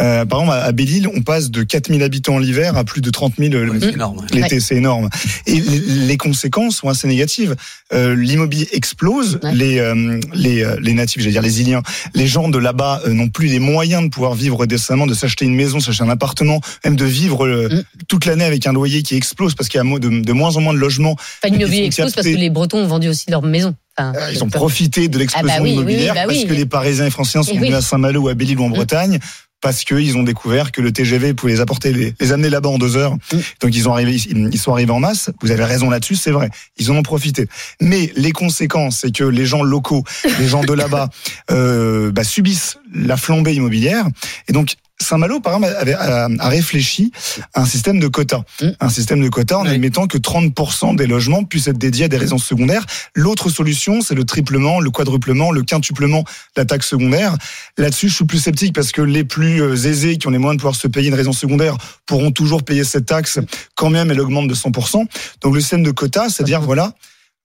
Euh, 0.00 0.24
par 0.24 0.40
exemple, 0.42 0.58
à, 0.62 0.72
Belle-Île, 0.72 1.08
on 1.14 1.22
passe 1.22 1.50
de 1.50 1.62
4000 1.62 2.02
habitants 2.02 2.38
l'hiver 2.38 2.76
à 2.76 2.84
plus 2.84 3.00
de 3.00 3.10
30 3.10 3.34
000 3.38 3.52
le- 3.52 3.80
C'est 3.80 3.92
énorme. 3.92 4.24
L'été, 4.32 4.60
c'est 4.60 4.76
énorme. 4.76 5.08
Et 5.46 5.60
les 5.60 6.16
conséquences 6.16 6.76
sont 6.76 6.88
assez 6.88 7.06
négatives. 7.08 7.54
Euh, 7.92 8.14
L'immobilier 8.14 8.68
explose. 8.72 9.40
Ouais. 9.42 9.52
Les, 9.54 9.78
euh, 9.80 10.18
les, 10.32 10.62
euh, 10.64 10.76
les 10.80 10.94
natifs, 10.94 11.20
j'allais 11.20 11.32
dire 11.32 11.42
les 11.42 11.60
Iliens, 11.60 11.82
les 12.14 12.26
gens 12.26 12.48
de 12.48 12.58
là-bas 12.58 13.02
euh, 13.06 13.12
n'ont 13.12 13.28
plus 13.28 13.48
les 13.48 13.58
moyens 13.58 14.02
de 14.04 14.08
pouvoir 14.08 14.34
vivre 14.34 14.64
décemment, 14.66 15.06
de 15.06 15.14
s'acheter 15.14 15.44
une 15.44 15.54
maison, 15.54 15.80
s'acheter 15.80 16.04
un 16.04 16.08
appartement, 16.08 16.60
même 16.84 16.96
de 16.96 17.04
vivre 17.04 17.44
euh, 17.46 17.64
Mm. 17.64 17.82
toute 18.08 18.26
l'année 18.26 18.44
avec 18.44 18.66
un 18.66 18.72
loyer 18.72 19.02
qui 19.02 19.16
explose 19.16 19.54
parce 19.54 19.68
qu'il 19.68 19.78
y 19.78 19.80
a 19.80 19.84
de, 20.08 20.20
de 20.22 20.32
moins 20.32 20.56
en 20.56 20.60
moins 20.60 20.74
de 20.74 20.78
logements. 20.78 21.12
Enfin, 21.42 21.52
l'immobilier 21.54 21.84
explose 21.86 22.12
parce 22.14 22.26
que 22.26 22.32
les 22.36 22.50
Bretons 22.50 22.78
ont 22.78 22.86
vendu 22.86 23.08
aussi 23.08 23.30
leur 23.30 23.42
maison. 23.42 23.74
Enfin, 23.96 24.12
Euh, 24.16 24.30
Ils 24.32 24.42
ont 24.42 24.48
profité 24.48 25.08
de 25.08 25.18
l'explosion 25.18 25.48
Ah 25.52 25.58
bah 25.58 25.62
oui, 25.62 25.72
immobilière 25.72 26.14
oui, 26.14 26.20
bah 26.20 26.26
parce 26.26 26.44
que 26.44 26.52
les 26.52 26.66
Parisiens 26.66 27.06
et 27.06 27.10
Franciens 27.10 27.42
sont 27.42 27.54
venus 27.56 27.74
à 27.74 27.80
Saint-Malo 27.80 28.22
ou 28.22 28.28
à 28.28 28.34
Belle-Île 28.34 28.58
ou 28.58 28.64
en 28.64 28.68
Mm. 28.68 28.74
Bretagne 28.74 29.18
parce 29.60 29.82
qu'ils 29.84 30.18
ont 30.18 30.22
découvert 30.24 30.72
que 30.72 30.82
le 30.82 30.92
TGV 30.92 31.32
pouvait 31.32 31.54
les 31.54 31.60
apporter, 31.62 31.90
les, 31.90 32.12
les 32.20 32.32
amener 32.32 32.50
là-bas 32.50 32.68
en 32.68 32.76
deux 32.76 32.96
heures. 32.98 33.14
Mm. 33.14 33.38
Donc 33.62 33.74
ils 33.74 33.88
ont 33.88 33.92
arrivé, 33.94 34.16
ils 34.28 34.50
ils 34.52 34.58
sont 34.58 34.72
arrivés 34.72 34.90
en 34.92 35.00
masse. 35.00 35.30
Vous 35.40 35.50
avez 35.52 35.64
raison 35.64 35.88
là-dessus, 35.88 36.16
c'est 36.16 36.32
vrai. 36.32 36.50
Ils 36.76 36.90
en 36.90 36.96
ont 36.96 37.02
profité. 37.02 37.46
Mais 37.80 38.12
les 38.16 38.32
conséquences, 38.32 38.98
c'est 38.98 39.10
que 39.14 39.24
les 39.24 39.46
gens 39.46 39.62
locaux, 39.62 40.04
les 40.38 40.48
gens 40.48 40.62
de 40.62 40.72
là-bas, 40.74 41.08
euh, 41.50 42.10
bah, 42.12 42.24
subissent 42.24 42.76
la 42.94 43.16
flambée 43.16 43.54
immobilière. 43.54 44.06
Et 44.48 44.52
donc 44.52 44.74
Saint-Malo, 45.00 45.40
par 45.40 45.54
exemple, 45.56 45.74
avait, 45.76 45.92
a, 45.94 46.28
a 46.38 46.48
réfléchi 46.48 47.10
à 47.52 47.62
un 47.62 47.66
système 47.66 47.98
de 47.98 48.06
quotas. 48.06 48.42
Mm. 48.62 48.68
Un 48.80 48.88
système 48.88 49.20
de 49.22 49.28
quotas 49.28 49.56
en 49.56 49.64
Oui. 49.64 49.70
admettant 49.70 50.06
que 50.06 50.16
30% 50.18 50.94
des 50.96 51.06
logements 51.08 51.42
puissent 51.42 51.66
être 51.66 51.76
dédiés 51.78 52.04
à 52.04 52.08
des 52.08 52.16
résidences 52.16 52.44
secondaires. 52.44 52.86
L'autre 53.14 53.50
solution, 53.50 54.00
c'est 54.00 54.14
le 54.14 54.24
triplement, 54.24 54.80
le 54.80 54.90
quadruplement, 54.90 55.50
le 55.50 55.62
quintuplement 55.62 56.20
de 56.22 56.26
la 56.56 56.64
taxe 56.64 56.86
secondaire. 56.88 57.36
Là-dessus, 57.76 58.08
je 58.08 58.14
suis 58.14 58.24
plus 58.24 58.38
sceptique 58.38 58.72
parce 58.72 58.92
que 58.92 59.02
les 59.02 59.24
plus 59.24 59.60
euh, 59.60 59.74
aisés, 59.74 60.16
qui 60.16 60.28
ont 60.28 60.30
les 60.30 60.38
moyens 60.38 60.58
de 60.58 60.60
pouvoir 60.60 60.76
se 60.76 60.86
payer 60.86 61.08
une 61.08 61.14
résidence 61.14 61.38
secondaire, 61.38 61.76
pourront 62.06 62.30
toujours 62.30 62.62
payer 62.62 62.84
cette 62.84 63.06
taxe 63.06 63.40
quand 63.74 63.90
même 63.90 64.10
elle 64.12 64.20
augmente 64.20 64.46
de 64.46 64.54
100%. 64.54 65.04
Donc 65.42 65.54
le 65.54 65.60
système 65.60 65.82
de 65.82 65.90
quotas, 65.90 66.28
c'est-à-dire, 66.30 66.60
voilà, 66.60 66.92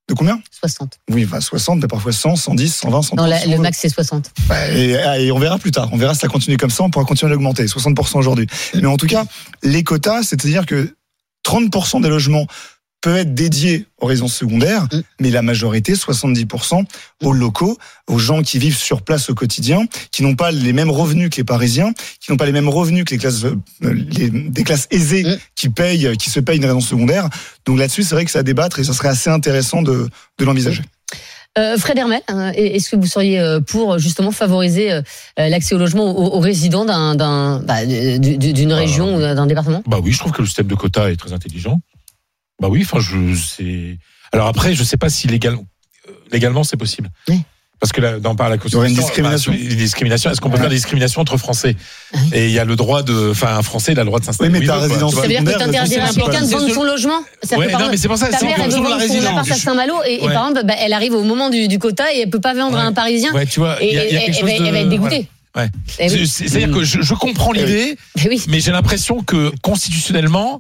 de 0.09 0.13
combien 0.15 0.41
60. 0.59 0.99
Oui, 1.11 1.25
bah 1.25 1.39
60, 1.39 1.79
mais 1.81 1.87
parfois 1.87 2.11
100, 2.11 2.35
110, 2.35 2.75
120, 2.75 3.01
130. 3.03 3.17
Non, 3.19 3.25
la- 3.25 3.45
le 3.45 3.57
max, 3.61 3.77
c'est 3.79 3.89
60. 3.89 4.31
Bah, 4.47 4.69
Et, 4.71 4.91
et 5.25 5.31
on 5.31 5.39
verra 5.39 5.57
plus 5.59 5.71
tard. 5.71 5.89
On 5.91 5.97
verra 5.97 6.13
si 6.13 6.19
ça 6.21 6.27
continue 6.27 6.57
comme 6.57 6.69
ça. 6.71 6.83
On 6.83 6.89
pourra 6.89 7.05
continuer 7.05 7.31
à 7.31 7.33
l'augmenter. 7.35 7.65
60% 7.65 8.17
aujourd'hui. 8.17 8.47
Mais 8.75 8.87
en 8.87 8.97
tout 8.97 9.07
cas, 9.07 9.23
les 9.63 9.83
quotas, 9.83 10.23
c'est-à-dire 10.23 10.65
que 10.65 10.95
30% 11.45 12.01
des 12.01 12.09
logements 12.09 12.45
peuvent 13.01 13.17
être 13.17 13.33
dédiés 13.33 13.85
aux 13.99 14.05
résidences 14.07 14.35
secondaires, 14.35 14.83
Mm. 14.91 14.99
mais 15.21 15.29
la 15.29 15.41
majorité, 15.41 15.95
70%, 15.95 16.83
aux 17.23 17.33
locaux, 17.33 17.77
aux 18.07 18.19
gens 18.19 18.41
qui 18.41 18.59
vivent 18.59 18.75
sur 18.77 19.01
place 19.01 19.29
au 19.29 19.35
quotidien, 19.35 19.85
qui 20.11 20.23
n'ont 20.23 20.35
pas 20.35 20.51
les 20.51 20.73
mêmes 20.73 20.89
revenus 20.89 21.29
que 21.29 21.37
les 21.37 21.43
Parisiens, 21.43 21.93
qui 22.19 22.31
n'ont 22.31 22.37
pas 22.37 22.45
les 22.45 22.51
mêmes 22.51 22.69
revenus 22.69 23.05
que 23.05 23.11
les 23.11 23.17
classes, 23.17 23.45
euh, 23.45 23.55
les- 23.83 24.29
des 24.29 24.63
classes 24.63 24.87
aisées 24.91 25.23
Mm. 25.23 25.37
qui 25.55 25.69
payent, 25.69 26.17
qui 26.17 26.29
se 26.29 26.39
payent 26.39 26.57
une 26.57 26.65
résidence 26.65 26.87
secondaire. 26.87 27.29
Donc 27.65 27.79
là-dessus, 27.79 28.03
c'est 28.03 28.15
vrai 28.15 28.25
que 28.25 28.31
ça 28.31 28.39
à 28.39 28.43
débattre 28.43 28.79
et 28.79 28.83
ça 28.83 28.93
serait 28.93 29.09
assez 29.09 29.29
intéressant 29.29 29.81
de, 29.81 30.09
de 30.37 30.45
l'envisager. 30.45 30.83
Euh, 31.57 31.77
Fred 31.77 31.97
Hermel, 31.97 32.21
hein, 32.27 32.51
est-ce 32.53 32.89
que 32.89 32.95
vous 32.95 33.07
seriez 33.07 33.39
euh, 33.39 33.59
pour 33.59 33.97
justement 33.97 34.31
favoriser 34.31 34.91
euh, 34.93 35.01
l'accès 35.35 35.73
au 35.73 35.77
logement 35.79 36.15
aux, 36.15 36.37
aux 36.37 36.39
résidents 36.39 36.85
d'un, 36.85 37.15
d'un, 37.15 37.59
bah, 37.61 37.85
d'une 37.85 38.71
région 38.71 39.15
ou 39.15 39.19
d'un 39.19 39.47
département? 39.47 39.81
Bah 39.87 39.97
oui, 40.01 40.11
je 40.11 40.19
trouve 40.19 40.31
que 40.31 40.41
le 40.41 40.47
système 40.47 40.67
de 40.67 40.75
quota 40.75 41.09
est 41.11 41.15
très 41.15 41.33
intelligent. 41.33 41.81
Bah 42.59 42.67
oui, 42.69 42.81
enfin, 42.83 42.99
je 42.99 43.35
c'est. 43.35 43.97
Alors 44.31 44.47
après, 44.47 44.73
je 44.75 44.83
sais 44.83 44.97
pas 44.97 45.09
si 45.09 45.27
légal... 45.27 45.55
euh, 45.55 46.11
légalement 46.31 46.63
c'est 46.63 46.77
possible. 46.77 47.09
Oui. 47.27 47.41
Parce 47.79 47.93
que 47.93 48.01
là, 48.01 48.19
dans 48.19 48.35
par 48.35 48.49
la 48.49 48.57
y 48.57 48.75
aurait 48.75 48.89
une 48.89 48.95
Constitution, 48.97 49.05
discrimination. 49.05 49.51
bah, 49.53 49.57
une 49.57 49.77
discrimination. 49.77 50.29
Est-ce 50.29 50.41
qu'on 50.41 50.49
peut 50.49 50.55
Ouais. 50.55 50.61
faire 50.63 50.69
des 50.69 50.75
discriminations 50.75 51.21
entre 51.21 51.37
Français. 51.37 51.77
Et 52.33 52.47
il 52.47 52.51
y 52.51 52.59
a 52.59 52.65
le 52.65 52.75
droit 52.75 53.03
de, 53.03 53.29
enfin, 53.31 53.55
un 53.57 53.61
Français, 53.63 53.93
il 53.93 53.99
a 53.99 54.03
le 54.03 54.07
droit 54.07 54.19
de 54.19 54.25
s'installer. 54.25 54.49
Oui, 54.51 54.59
mais 54.59 54.65
il 54.65 54.67
ta 54.67 54.79
résidence. 54.79 55.15
Ça 55.15 55.21
veut 55.21 55.27
dire 55.29 55.45
que 55.45 55.49
t'interdirais 55.57 56.01
à 56.01 56.07
c'est 56.11 56.19
quelqu'un 56.19 56.41
de 56.41 56.47
vendre 56.47 56.73
son 56.73 56.83
logement 56.83 57.21
C'est-à-dire 57.41 57.65
Ouais, 57.67 57.71
par 57.71 57.79
non, 57.81 57.87
mais 57.89 57.95
c'est 57.95 58.09
pour 58.09 58.17
ça. 58.17 58.27
Ta 58.27 58.37
c'est 58.37 58.45
mère, 58.47 58.55
elle 58.61 58.69
veut 58.69 58.75
vendre 58.79 59.01
son 59.01 59.25
appart 59.25 59.49
à 59.49 59.53
Je- 59.55 59.59
Saint-Malo 59.61 59.93
et, 60.05 60.17
par 60.19 60.49
exemple, 60.49 60.65
bah, 60.67 60.73
elle 60.77 60.91
arrive 60.91 61.13
au 61.13 61.23
moment 61.23 61.49
du, 61.49 61.69
du 61.69 61.79
quota 61.79 62.13
et 62.13 62.19
elle 62.23 62.29
peut 62.29 62.41
pas 62.41 62.53
vendre 62.53 62.77
à 62.77 62.81
un 62.83 62.91
Parisien 62.91 63.31
Ouais, 63.33 63.45
tu 63.45 63.61
vois, 63.61 63.81
et, 63.81 63.87
il 63.87 63.95
y 63.95 63.97
a, 63.97 64.05
il 64.07 64.13
y 64.13 64.17
a 64.17 64.21
et- 64.23 64.25
quelque 64.25 64.35
elle 64.35 64.41
chose 64.41 64.49
va- 64.49 64.59
de. 64.59 64.65
elle 64.65 64.73
va 64.73 64.79
être 64.81 64.89
dégoûtée. 64.89 65.27
Ouais. 65.55 65.69
Eh 65.99 66.25
C'est-à-dire 66.25 66.71
que 66.71 66.83
je, 66.83 67.13
comprends 67.13 67.53
l'idée, 67.53 67.97
Eh 68.25 68.39
mais 68.49 68.59
j'ai 68.59 68.71
l'impression 68.73 69.23
que 69.23 69.53
constitutionnellement, 69.61 70.59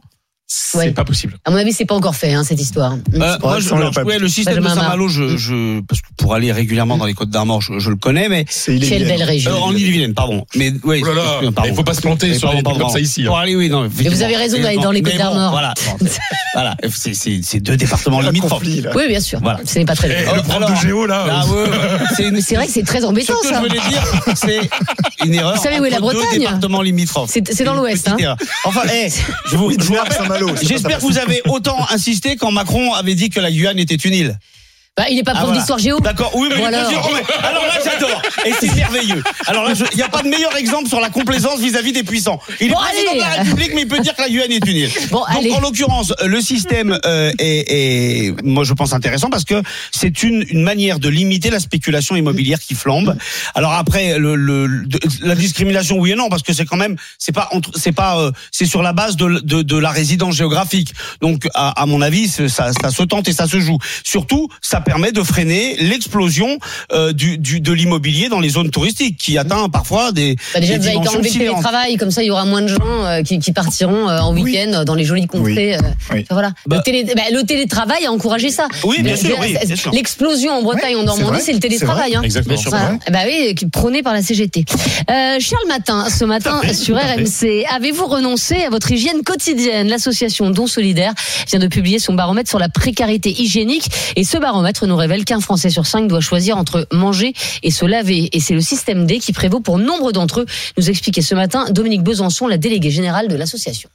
c'est 0.51 0.77
Ouais. 0.79 0.91
pas 0.91 1.03
possible. 1.05 1.37
À 1.45 1.51
mon 1.51 1.57
avis, 1.57 1.73
c'est 1.73 1.85
pas 1.85 1.93
encore 1.93 2.15
fait, 2.15 2.33
hein, 2.33 2.43
cette 2.43 2.59
histoire. 2.59 2.93
Euh, 2.93 3.37
moi, 3.43 3.59
je, 3.59 3.71
alors, 3.71 3.91
ouais, 4.03 4.17
le 4.17 4.27
système 4.27 4.55
de 4.55 4.59
Benjamin. 4.61 4.81
Saint-Malo, 4.81 5.07
je, 5.07 5.37
je, 5.37 5.79
parce 5.81 6.01
que 6.01 6.07
pour 6.17 6.33
aller 6.33 6.51
régulièrement 6.51 6.97
dans 6.97 7.05
les 7.05 7.13
Côtes 7.13 7.29
d'Armor, 7.29 7.61
je, 7.61 7.77
je 7.77 7.89
le 7.91 7.95
connais, 7.95 8.29
mais 8.29 8.45
C'est 8.49 8.77
Quelle 8.79 9.05
belle 9.05 9.21
région. 9.21 9.51
euh, 9.51 9.55
en 9.59 9.75
Ille-et-Vilaine, 9.75 10.15
pardon. 10.15 10.47
Mais 10.55 10.73
oui, 10.83 11.01
Oh 11.03 11.07
là 11.09 11.13
là, 11.13 11.21
excusez-moi, 11.21 11.51
pardon. 11.53 11.69
il 11.71 11.75
faut 11.75 11.83
pas 11.83 11.93
se 11.93 12.01
planter 12.01 12.33
sur 12.33 12.51
pardon. 12.51 12.79
comme 12.79 12.89
ça 12.89 12.99
ici, 12.99 13.21
hein. 13.23 13.27
Bon, 13.27 13.35
allez, 13.35 13.55
oui, 13.55 13.69
non, 13.69 13.87
Mais 13.97 14.09
vous 14.09 14.23
avez 14.23 14.35
raison 14.35 14.59
d'aller 14.59 14.77
dans 14.77 14.91
les 14.91 15.03
Côtes 15.03 15.17
d'Armor. 15.17 15.51
Voilà, 15.51 15.73
bon, 15.85 16.07
voilà, 16.55 16.75
c'est 16.91 17.59
deux 17.59 17.77
départements 17.77 18.19
un 18.19 18.23
là. 18.23 18.31
Oui, 18.95 19.07
bien 19.07 19.19
sûr. 19.19 19.39
Voilà. 19.43 19.59
Ce 19.65 19.77
n'est 19.77 19.85
pas 19.85 19.95
très 19.95 20.09
Eh, 20.09 20.35
le 20.35 20.41
prof 20.41 20.71
de 20.71 20.75
géo 20.87 21.05
là. 21.05 21.25
Ah, 21.29 21.45
ouais, 21.47 21.53
ouais. 21.61 21.67
c'est 22.15 22.23
une- 22.23 22.31
Mais 22.35 22.41
c'est 22.41 22.55
vrai 22.55 22.65
que 22.65 22.71
c'est 22.73 22.83
très 22.83 23.01
Ce 23.01 23.05
embêtant, 23.05 23.33
que 23.41 23.47
ça. 23.49 23.55
je 23.55 23.59
voulais 23.59 23.79
dire, 23.89 24.03
c'est 24.35 24.59
une 25.25 25.33
erreur. 25.35 25.55
Vous 25.55 25.61
savez 25.63 25.79
où 25.79 25.85
est 25.85 25.89
la 25.91 25.99
Bretagne 25.99 26.47
limitrophes. 26.81 27.29
C'est- 27.31 27.53
c'est 27.53 27.63
dans 27.63 27.75
l'Ouest, 27.75 28.07
hein. 28.07 28.17
Enfin, 28.65 28.81
eh, 28.91 29.09
je 29.51 29.55
vous, 29.57 29.67
rappelle. 29.93 30.38
J'espère 30.61 30.97
que 30.97 31.03
vous 31.03 31.17
avez 31.17 31.41
autant 31.45 31.77
insisté 31.89 32.35
quand 32.35 32.51
Macron 32.51 32.93
avait 32.93 33.15
dit 33.15 33.29
que 33.29 33.39
la 33.39 33.51
Guyane 33.51 33.79
était 33.79 33.95
une 33.95 34.13
île. 34.13 34.39
Bah, 34.99 35.05
il 35.09 35.15
n'est 35.15 35.23
pas 35.23 35.31
Ah, 35.31 35.35
prof 35.37 35.45
voilà. 35.47 35.59
d'histoire 35.59 35.79
géo. 35.79 35.99
D'accord, 36.01 36.31
oui, 36.35 36.49
mais 36.51 36.57
Bon, 36.57 36.65
alors. 36.65 36.91
mais- 36.91 37.47
alors 37.47 37.63
là, 37.63 37.73
j'adore. 37.85 38.21
Et 38.45 38.51
c'est 38.59 38.75
merveilleux. 38.75 39.23
Alors 39.47 39.63
là, 39.63 39.71
il 39.93 39.95
n'y 39.95 40.03
a 40.03 40.09
pas 40.09 40.21
de 40.23 40.27
meilleur 40.27 40.57
exemple 40.57 40.89
sur 40.89 40.99
la 40.99 41.09
complaisance 41.09 41.61
vis-à-vis 41.61 41.93
des 41.93 42.03
puissants. 42.03 42.41
Il 42.59 42.69
est 42.71 42.73
président 42.73 43.11
allez. 43.11 43.19
de 43.19 43.23
la 43.23 43.29
République, 43.43 43.71
mais 43.75 43.83
il 43.83 43.87
peut 43.87 43.99
dire 43.99 44.13
que 44.13 44.21
la 44.21 44.27
Guyane 44.29 44.51
est 44.51 44.67
une 44.67 44.75
île. 44.75 44.89
Bon, 45.11 45.19
Donc, 45.19 45.27
allez. 45.29 45.51
en 45.53 45.61
l'occurrence, 45.61 46.11
le 46.25 46.41
système 46.41 46.99
euh, 47.05 47.31
est, 47.39 48.25
est, 48.27 48.41
moi, 48.43 48.65
je 48.65 48.73
pense 48.73 48.91
intéressant 48.91 49.29
parce 49.29 49.45
que 49.45 49.61
c'est 49.91 50.21
une, 50.23 50.43
une 50.49 50.63
manière 50.63 50.99
de 50.99 51.07
limiter 51.07 51.49
la 51.49 51.61
spéculation 51.61 52.17
immobilière 52.17 52.59
qui 52.59 52.75
flambe. 52.75 53.15
Alors 53.55 53.71
après, 53.71 54.19
le, 54.19 54.35
le, 54.35 54.83
de- 54.85 54.99
la 55.21 55.35
discrimination, 55.35 55.97
oui 55.97 56.11
et 56.11 56.15
non, 56.15 56.27
parce 56.27 56.43
que 56.43 56.51
c'est 56.51 56.65
quand 56.65 56.75
même, 56.75 56.97
c'est 57.17 57.31
pas, 57.31 57.49
c'est 57.75 57.93
pas, 57.93 58.19
euh, 58.19 58.31
c'est 58.51 58.65
sur 58.65 58.81
la 58.81 58.91
base 58.91 59.15
de, 59.15 59.39
de, 59.43 59.61
de 59.61 59.77
la 59.77 59.91
résidence 59.91 60.35
géographique. 60.35 60.93
Donc, 61.21 61.47
à, 61.53 61.81
à 61.81 61.85
mon 61.85 62.01
avis, 62.01 62.27
ça, 62.27 62.49
ça 62.49 62.91
se 62.91 63.03
tente 63.03 63.29
et 63.29 63.33
ça 63.33 63.47
se 63.47 63.59
joue. 63.61 63.77
Surtout, 64.03 64.49
ça 64.61 64.81
permet 64.89 65.11
de 65.11 65.21
freiner 65.21 65.75
l'explosion 65.81 66.57
euh, 66.91 67.13
du, 67.13 67.37
du, 67.37 67.61
de 67.61 67.71
l'immobilier 67.71 68.27
dans 68.27 68.39
les 68.39 68.49
zones 68.49 68.71
touristiques, 68.71 69.17
qui 69.17 69.37
atteint 69.37 69.69
parfois 69.69 70.11
des, 70.11 70.35
Bah, 70.53 70.59
déjà, 70.61 70.73
des 70.73 70.79
vous 70.79 70.87
avez 70.87 70.97
enlever 71.09 71.29
le 71.29 71.33
télétravail, 71.37 71.97
comme 71.97 72.09
ça, 72.09 72.23
il 72.23 72.25
y 72.27 72.31
aura 72.31 72.45
moins 72.45 72.63
de 72.63 72.67
gens 72.69 72.79
euh, 73.05 73.21
qui, 73.21 73.37
qui 73.37 73.51
partiront 73.51 74.09
euh, 74.09 74.19
en 74.19 74.33
Oui. 74.33 74.41
week-end 74.41 74.83
dans 74.85 74.95
les 74.95 75.05
jolies 75.05 75.27
contrées. 75.27 75.75
euh, 75.75 75.79
Oui. 76.11 76.21
enfin, 76.23 76.23
voilà. 76.31 76.53
Bah- 76.65 76.77
le, 76.77 76.81
télé, 76.81 77.03
bah, 77.15 77.21
le 77.31 77.43
télétravail 77.43 78.05
a 78.07 78.11
encouragé 78.11 78.49
ça. 78.49 78.67
Oui, 78.83 79.03
bien 79.03 79.15
sûr, 79.15 79.37
oui. 79.39 79.55
L'explosion 79.93 80.53
en 80.53 80.63
Bretagne, 80.63 80.95
en 80.95 81.03
Normandie, 81.03 81.41
c'est 81.43 81.53
le 81.53 81.59
télétravail. 81.59 82.15
Hein. 82.15 82.21
Exactement. 82.23 82.55
Bien 82.55 82.61
sûr. 82.63 82.71
Voilà. 82.71 82.97
Eh 83.07 83.11
Bah 83.11 83.19
oui, 83.27 83.53
prôné 83.71 84.01
par 84.01 84.13
la 84.13 84.23
CGT. 84.23 84.65
Euh, 85.11 85.37
Charles 85.39 85.67
Matin, 85.67 86.07
ce 86.09 86.25
matin 86.25 86.59
fait, 86.63 86.73
sur. 86.73 86.95
RMC, 86.97 87.65
avez-vous 87.75 88.07
renoncé 88.07 88.63
à 88.63 88.69
votre 88.71 88.91
hygiène 88.91 89.21
quotidienne? 89.23 89.87
L'association 89.87 90.49
Don 90.49 90.65
Solidaire 90.67 91.13
vient 91.47 91.59
de 91.59 91.67
publier 91.67 91.99
son 91.99 92.13
baromètre 92.13 92.49
sur 92.49 92.59
la 92.59 92.69
précarité 92.69 93.29
hygiénique 93.29 93.85
et 94.15 94.23
ce 94.23 94.37
baromètre 94.37 94.68
nous 94.87 94.95
révèle 94.95 95.25
qu'un 95.25 95.39
Français 95.39 95.69
sur 95.69 95.85
cinq 95.85 96.07
doit 96.07 96.21
choisir 96.21 96.57
entre 96.57 96.87
manger 96.91 97.33
et 97.63 97.71
se 97.71 97.85
laver. 97.85 98.29
Et 98.33 98.39
c'est 98.39 98.53
le 98.53 98.61
système 98.61 99.05
D 99.05 99.19
qui 99.19 99.33
prévaut 99.33 99.59
pour 99.59 99.77
nombre 99.77 100.11
d'entre 100.11 100.41
eux, 100.41 100.45
nous 100.77 100.89
expliquait 100.89 101.21
ce 101.21 101.35
matin 101.35 101.65
Dominique 101.71 102.03
Besançon, 102.03 102.47
la 102.47 102.57
déléguée 102.57 102.91
générale 102.91 103.27
de 103.27 103.35
l'association. 103.35 103.89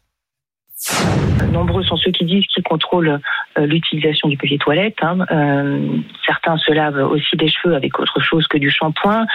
Nombreux 1.53 1.83
sont 1.85 1.97
ceux 1.97 2.11
qui 2.11 2.25
disent 2.25 2.47
qu'ils 2.47 2.62
contrôlent 2.62 3.21
euh, 3.59 3.67
l'utilisation 3.67 4.29
du 4.29 4.37
papier 4.37 4.59
toilette. 4.59 4.97
hein. 5.03 5.19
Euh, 5.31 5.79
certains 6.26 6.57
se 6.59 6.73
lavent 6.73 6.99
aussi 7.11 7.37
des 7.37 7.49
cheveux 7.49 7.75
avec 7.75 7.99
autre 8.00 8.21
chose 8.21 8.47
que 8.49 8.59
du 8.59 8.71
shampoing. 8.71 9.26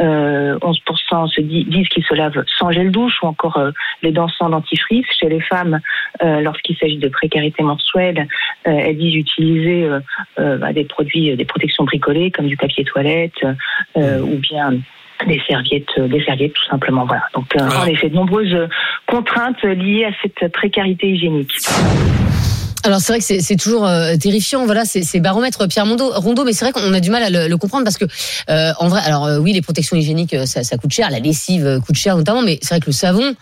Euh, 0.00 0.58
11% 0.60 1.28
se 1.28 1.40
di- 1.40 1.64
disent 1.64 1.88
qu'ils 1.88 2.04
se 2.04 2.14
lavent 2.14 2.42
sans 2.58 2.70
gel 2.72 2.90
douche 2.90 3.22
ou 3.22 3.26
encore 3.26 3.58
euh, 3.58 3.70
les 4.02 4.12
dents 4.12 4.28
sans 4.28 4.48
dentifrice. 4.48 5.06
Chez 5.20 5.28
les 5.28 5.40
femmes, 5.40 5.80
lorsqu'il 6.22 6.76
s'agit 6.76 6.98
de 6.98 7.08
précarité 7.08 7.62
menstruelle, 7.62 8.26
euh, 8.66 8.70
elles 8.70 8.96
disent 8.96 9.14
utiliser 9.16 9.88
bah, 10.38 10.72
des 10.72 10.84
produits, 10.84 11.36
des 11.36 11.44
protections 11.44 11.84
bricolées 11.84 12.30
comme 12.30 12.46
du 12.46 12.56
papier 12.56 12.84
toilette 12.84 13.44
euh, 13.96 14.20
ou 14.20 14.36
bien 14.38 14.72
des 15.26 15.40
serviettes, 15.48 15.98
des 15.98 16.22
serviettes 16.24 16.52
tout 16.52 16.64
simplement. 16.64 17.06
Voilà. 17.06 17.22
Donc 17.34 17.54
euh, 17.56 17.60
en 17.82 17.86
effet, 17.86 18.10
de 18.10 18.14
nombreuses 18.14 18.56
contraintes 19.06 19.62
liées 19.62 20.04
à 20.04 20.10
cette 20.22 20.52
précarité 20.52 21.08
hygiénique. 21.08 21.52
Alors 22.84 23.00
c'est 23.00 23.12
vrai 23.12 23.18
que 23.18 23.42
c'est 23.42 23.56
toujours 23.56 23.84
euh, 23.84 24.16
terrifiant, 24.16 24.64
voilà, 24.64 24.84
c'est 24.84 25.02
c'est 25.02 25.18
baromètre 25.18 25.66
Pierre 25.66 25.86
Mondo, 25.86 26.12
Rondeau, 26.14 26.44
mais 26.44 26.52
c'est 26.52 26.64
vrai 26.64 26.72
qu'on 26.72 26.92
a 26.92 27.00
du 27.00 27.10
mal 27.10 27.22
à 27.24 27.30
le, 27.30 27.48
le 27.48 27.56
comprendre 27.56 27.82
parce 27.82 27.98
que 27.98 28.04
euh, 28.48 28.72
en 28.78 28.86
vrai, 28.86 29.00
alors 29.04 29.26
euh, 29.26 29.38
oui, 29.38 29.52
les 29.52 29.60
protections 29.60 29.96
hygiéniques, 29.96 30.34
euh, 30.34 30.46
ça, 30.46 30.62
ça 30.62 30.76
coûte 30.76 30.92
cher, 30.92 31.10
la 31.10 31.18
lessive 31.18 31.66
euh, 31.66 31.80
coûte 31.80 31.96
cher 31.96 32.16
notamment, 32.16 32.42
mais 32.42 32.60
c'est 32.62 32.68
vrai 32.68 32.80
que 32.80 32.86
le 32.86 32.92
savon, 32.92 33.34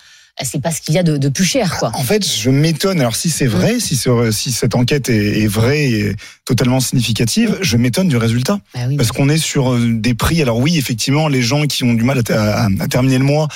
c'est 0.43 0.61
pas 0.61 0.73
ce 0.73 0.81
qu'il 0.81 0.95
y 0.95 0.99
a 0.99 1.05
de, 1.05 1.17
de 1.17 1.29
plus 1.29 1.45
cher, 1.45 1.77
quoi. 1.79 1.93
En 1.95 2.03
fait, 2.03 2.27
je 2.29 2.51
m'étonne. 2.51 3.01
Alors, 3.01 3.15
si 3.15 3.31
c'est 3.31 3.47
vrai, 3.47 3.79
si, 3.79 3.95
ce- 3.95 4.33
si 4.33 4.51
cette 4.51 4.75
enquête 4.75 5.09
est, 5.09 5.43
est 5.43 5.47
vraie 5.47 5.85
et 5.85 6.17
totalement 6.45 6.81
significative, 6.81 7.57
je 7.61 7.77
m'étonne 7.77 8.09
du 8.09 8.17
résultat. 8.17 8.59
Bah 8.75 8.81
oui. 8.89 8.97
Parce 8.97 9.13
qu'on 9.13 9.29
est 9.29 9.39
sur 9.39 9.73
euh, 9.73 9.93
des 9.93 10.15
prix. 10.15 10.43
Alors 10.43 10.59
oui, 10.59 10.77
effectivement, 10.77 11.29
les 11.29 11.41
gens 11.41 11.63
qui 11.67 11.85
ont 11.85 11.95
du 11.95 12.03
mal 12.03 12.21
à, 12.29 12.65
à- 12.65 12.69
à 12.81 12.89
terminer 12.89 13.19
le 13.19 13.25
mois 13.25 13.47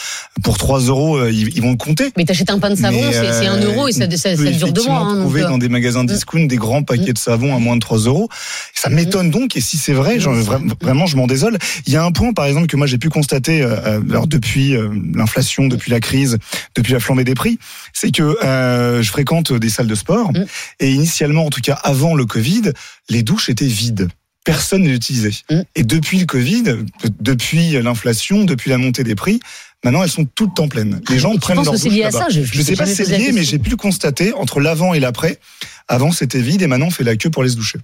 pour 0.44 0.56
3 0.56 0.78
euros, 0.82 1.16
euh, 1.18 1.32
ils, 1.32 1.48
ils 1.56 1.62
vont 1.62 1.72
le 1.72 1.76
compter. 1.76 2.12
Mais 2.16 2.24
t'achètes 2.24 2.50
un 2.50 2.60
pain 2.60 2.70
de 2.70 2.76
savon, 2.76 3.00
c'est 3.10 3.32
c'est 3.32 3.46
un 3.48 3.60
euh, 3.60 3.66
euro 3.74 3.88
et 3.88 3.92
ça, 3.92 4.08
ça, 4.10 4.36
ça 4.36 4.50
dure 4.52 4.72
deux 4.72 4.84
mois. 4.84 4.98
Hein, 5.00 5.14
donc, 5.14 5.20
trouver 5.22 5.42
euh, 5.42 5.48
dans 5.48 5.58
des 5.58 5.68
magasins 5.68 6.04
discount 6.04 6.46
des 6.46 6.56
grands 6.56 6.84
paquets 6.84 7.12
de 7.12 7.18
savon 7.18 7.56
à 7.56 7.58
moins 7.58 7.74
de 7.74 7.80
3 7.80 7.98
euros. 7.98 8.28
Ça 8.72 8.88
m'étonne 8.88 9.30
donc. 9.32 9.56
Et 9.56 9.60
si 9.60 9.76
c'est 9.78 9.92
vrai, 9.94 10.20
genre, 10.20 10.34
vra- 10.36 10.62
vraiment, 10.80 11.06
je 11.06 11.16
m'en 11.16 11.26
désole. 11.26 11.58
Il 11.88 11.92
y 11.92 11.96
a 11.96 12.04
un 12.04 12.12
point, 12.12 12.32
par 12.32 12.44
exemple, 12.46 12.68
que 12.68 12.76
moi 12.76 12.86
j'ai 12.86 12.98
pu 12.98 13.08
constater 13.10 13.62
alors, 13.62 14.28
depuis 14.28 14.76
l'inflation, 15.14 15.66
depuis 15.66 15.90
la 15.90 15.98
crise, 16.00 16.38
depuis 16.78 16.92
la 16.92 17.00
flambée 17.00 17.24
des 17.24 17.34
prix, 17.34 17.58
c'est 17.92 18.10
que 18.10 18.22
euh, 18.44 19.02
je 19.02 19.10
fréquente 19.10 19.52
des 19.52 19.68
salles 19.68 19.86
de 19.86 19.94
sport. 19.94 20.32
Mm. 20.32 20.44
Et 20.80 20.90
initialement, 20.92 21.44
en 21.46 21.50
tout 21.50 21.60
cas 21.60 21.74
avant 21.74 22.14
le 22.14 22.24
Covid, 22.26 22.72
les 23.08 23.22
douches 23.22 23.48
étaient 23.48 23.66
vides. 23.66 24.08
Personne 24.44 24.82
ne 24.82 24.88
l'utilisait. 24.88 25.34
Mm. 25.50 25.60
Et 25.76 25.82
depuis 25.82 26.18
le 26.20 26.26
Covid, 26.26 26.62
de- 26.62 26.86
depuis 27.20 27.72
l'inflation, 27.82 28.44
depuis 28.44 28.70
la 28.70 28.78
montée 28.78 29.04
des 29.04 29.14
prix, 29.14 29.40
maintenant 29.84 30.02
elles 30.02 30.10
sont 30.10 30.26
toutes 30.34 30.58
en 30.60 30.68
pleine. 30.68 31.00
Les 31.10 31.18
gens 31.18 31.32
tu 31.32 31.40
prennent 31.40 31.56
leur 31.56 31.74
douche 31.74 31.92
lié 31.92 32.02
à 32.04 32.10
là-bas. 32.10 32.18
ça 32.24 32.28
Je, 32.30 32.42
Je 32.42 32.62
sais 32.62 32.74
pas 32.76 32.86
si 32.86 32.94
c'est 32.94 33.18
lié, 33.18 33.32
mais 33.32 33.44
j'ai 33.44 33.58
pu 33.58 33.70
le 33.70 33.76
constater 33.76 34.32
entre 34.32 34.60
l'avant 34.60 34.94
et 34.94 35.00
l'après. 35.00 35.38
Avant, 35.86 36.12
c'était 36.12 36.40
vide 36.40 36.62
et 36.62 36.66
maintenant, 36.66 36.86
on 36.86 36.90
fait 36.90 37.04
la 37.04 37.16
queue 37.16 37.30
pour 37.30 37.42
aller 37.42 37.50
se 37.52 37.56
doucher. 37.56 37.78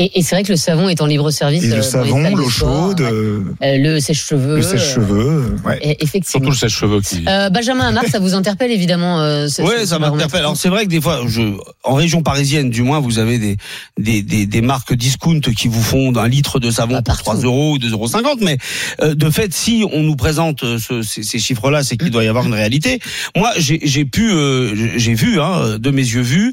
Et, 0.00 0.20
et 0.20 0.22
c'est 0.22 0.36
vrai 0.36 0.44
que 0.44 0.52
le 0.52 0.56
savon 0.56 0.88
est 0.88 1.00
en 1.00 1.06
libre 1.06 1.30
service. 1.32 1.64
Et 1.64 1.74
le 1.74 1.82
savon, 1.82 2.30
l'eau 2.36 2.48
chaude, 2.48 3.00
ouais. 3.00 3.08
euh, 3.12 3.42
Euh, 3.64 3.76
le 3.78 3.98
sèche-cheveux. 4.00 4.56
le 4.56 4.62
sèche-cheveux. 4.62 5.56
euh, 5.64 5.68
ouais. 5.68 5.96
Effectivement. 6.00 6.44
Surtout 6.44 6.50
le 6.50 6.56
sèche-cheveux 6.56 7.00
qui. 7.00 7.24
Euh, 7.26 7.50
Benjamin 7.50 7.88
Amar, 7.88 8.04
ça 8.06 8.20
vous 8.20 8.34
interpelle 8.34 8.70
évidemment. 8.70 9.20
Euh, 9.20 9.48
ce- 9.48 9.60
Oui, 9.62 9.70
ce- 9.80 9.86
ça 9.86 9.98
m'interpelle. 9.98 10.40
Alors 10.40 10.56
c'est 10.56 10.68
vrai 10.68 10.84
que 10.84 10.90
des 10.90 11.00
fois, 11.00 11.22
je, 11.26 11.42
en 11.82 11.94
région 11.94 12.22
parisienne, 12.22 12.70
du 12.70 12.82
moins, 12.82 13.00
vous 13.00 13.18
avez 13.18 13.38
des 13.38 13.56
des, 13.98 14.22
des, 14.22 14.46
des 14.46 14.60
marques 14.60 14.94
discount 14.94 15.40
qui 15.40 15.66
vous 15.66 15.82
font 15.82 16.14
un 16.16 16.28
litre 16.28 16.60
de 16.60 16.70
savon 16.70 16.94
Ah, 16.94 17.02
pour 17.02 17.04
partout. 17.16 17.24
3 17.24 17.36
euros 17.42 17.72
ou 17.72 17.78
2,50 17.78 18.22
euros. 18.22 18.36
Mais 18.40 18.56
euh, 19.02 19.14
de 19.16 19.30
fait, 19.30 19.52
si 19.52 19.84
on 19.92 20.02
nous 20.04 20.14
présente 20.16 20.60
ce- 20.78 21.02
ces, 21.02 21.24
ces 21.24 21.38
chiffres-là, 21.40 21.82
c'est 21.82 21.96
qu'il 21.96 22.10
doit 22.10 22.22
y 22.22 22.28
avoir 22.28 22.46
une 22.46 22.54
réalité. 22.54 23.00
Moi, 23.36 23.50
j'ai 23.56 23.80
j'ai 23.82 24.04
pu, 24.04 24.30
euh, 24.30 24.96
j'ai 24.96 25.14
vu, 25.14 25.40
hein, 25.40 25.76
de 25.78 25.90
mes 25.90 26.02
yeux 26.02 26.20
vus. 26.22 26.52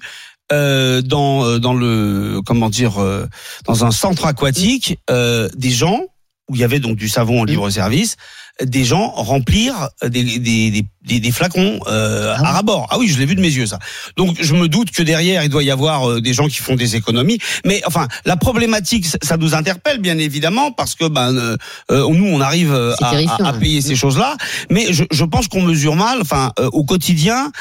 Euh, 0.52 1.02
dans 1.02 1.44
euh, 1.44 1.58
dans 1.58 1.74
le 1.74 2.40
comment 2.46 2.70
dire 2.70 3.02
euh, 3.02 3.26
dans 3.66 3.84
un 3.84 3.90
centre 3.90 4.28
aquatique 4.28 5.00
euh, 5.10 5.50
des 5.56 5.72
gens 5.72 6.02
où 6.48 6.56
il 6.56 6.62
y 6.62 6.64
avait 6.64 6.80
donc 6.80 6.98
du 6.98 7.10
savon 7.10 7.42
en 7.42 7.46
libre 7.46 7.68
service 7.72 8.16
des 8.64 8.86
gens 8.86 9.10
remplir 9.10 9.90
des, 10.04 10.24
des, 10.24 10.86
des, 11.04 11.20
des, 11.20 11.32
flacons 11.32 11.80
euh, 11.88 12.34
Ah 12.38 12.48
à 12.50 12.52
rabord. 12.54 12.88
Ah 12.90 12.98
oui, 12.98 13.08
je 13.08 13.18
l'ai 13.20 13.26
vu 13.26 13.36
de 13.36 13.42
mes 13.42 13.52
yeux 13.52 13.66
ça. 13.66 13.80
Donc 14.16 14.38
je 14.40 14.54
me 14.54 14.68
doute 14.68 14.92
que 14.92 15.04
derrière 15.04 15.44
il 15.44 15.50
doit 15.50 15.64
y 15.64 15.72
avoir 15.72 16.10
euh, 16.10 16.22
des 16.22 16.34
gens 16.34 16.48
qui 16.48 16.58
font 16.58 16.76
des 16.76 16.96
économies. 16.96 17.38
Mais 17.66 17.82
enfin, 17.86 18.08
la 18.26 18.38
problématique, 18.38 19.06
ça- 19.22 19.36
nous 19.38 19.54
interpelle 19.56 20.00
bien 20.00 20.18
évidemment 20.18 20.72
parce 20.72 20.96
que 20.96 21.06
ben 21.06 21.36
euh, 21.36 21.58
euh, 21.92 22.08
nous 22.10 22.26
on 22.28 22.40
arrive 22.40 22.74
euh, 22.74 22.94
à, 23.02 23.10
à- 23.10 23.18
à 23.44 23.50
hein. 23.50 23.60
payer 23.60 23.82
ces 23.82 23.96
choses-là. 23.96 24.38
Mais 24.70 24.88
je, 24.94 25.04
je 25.12 25.24
pense 25.26 25.48
qu'on 25.50 25.62
mesure 25.62 25.96
mal. 25.96 26.20
Enfin, 26.22 26.52
euh, 26.60 26.70
au 26.72 26.86
quotidien. 26.86 27.52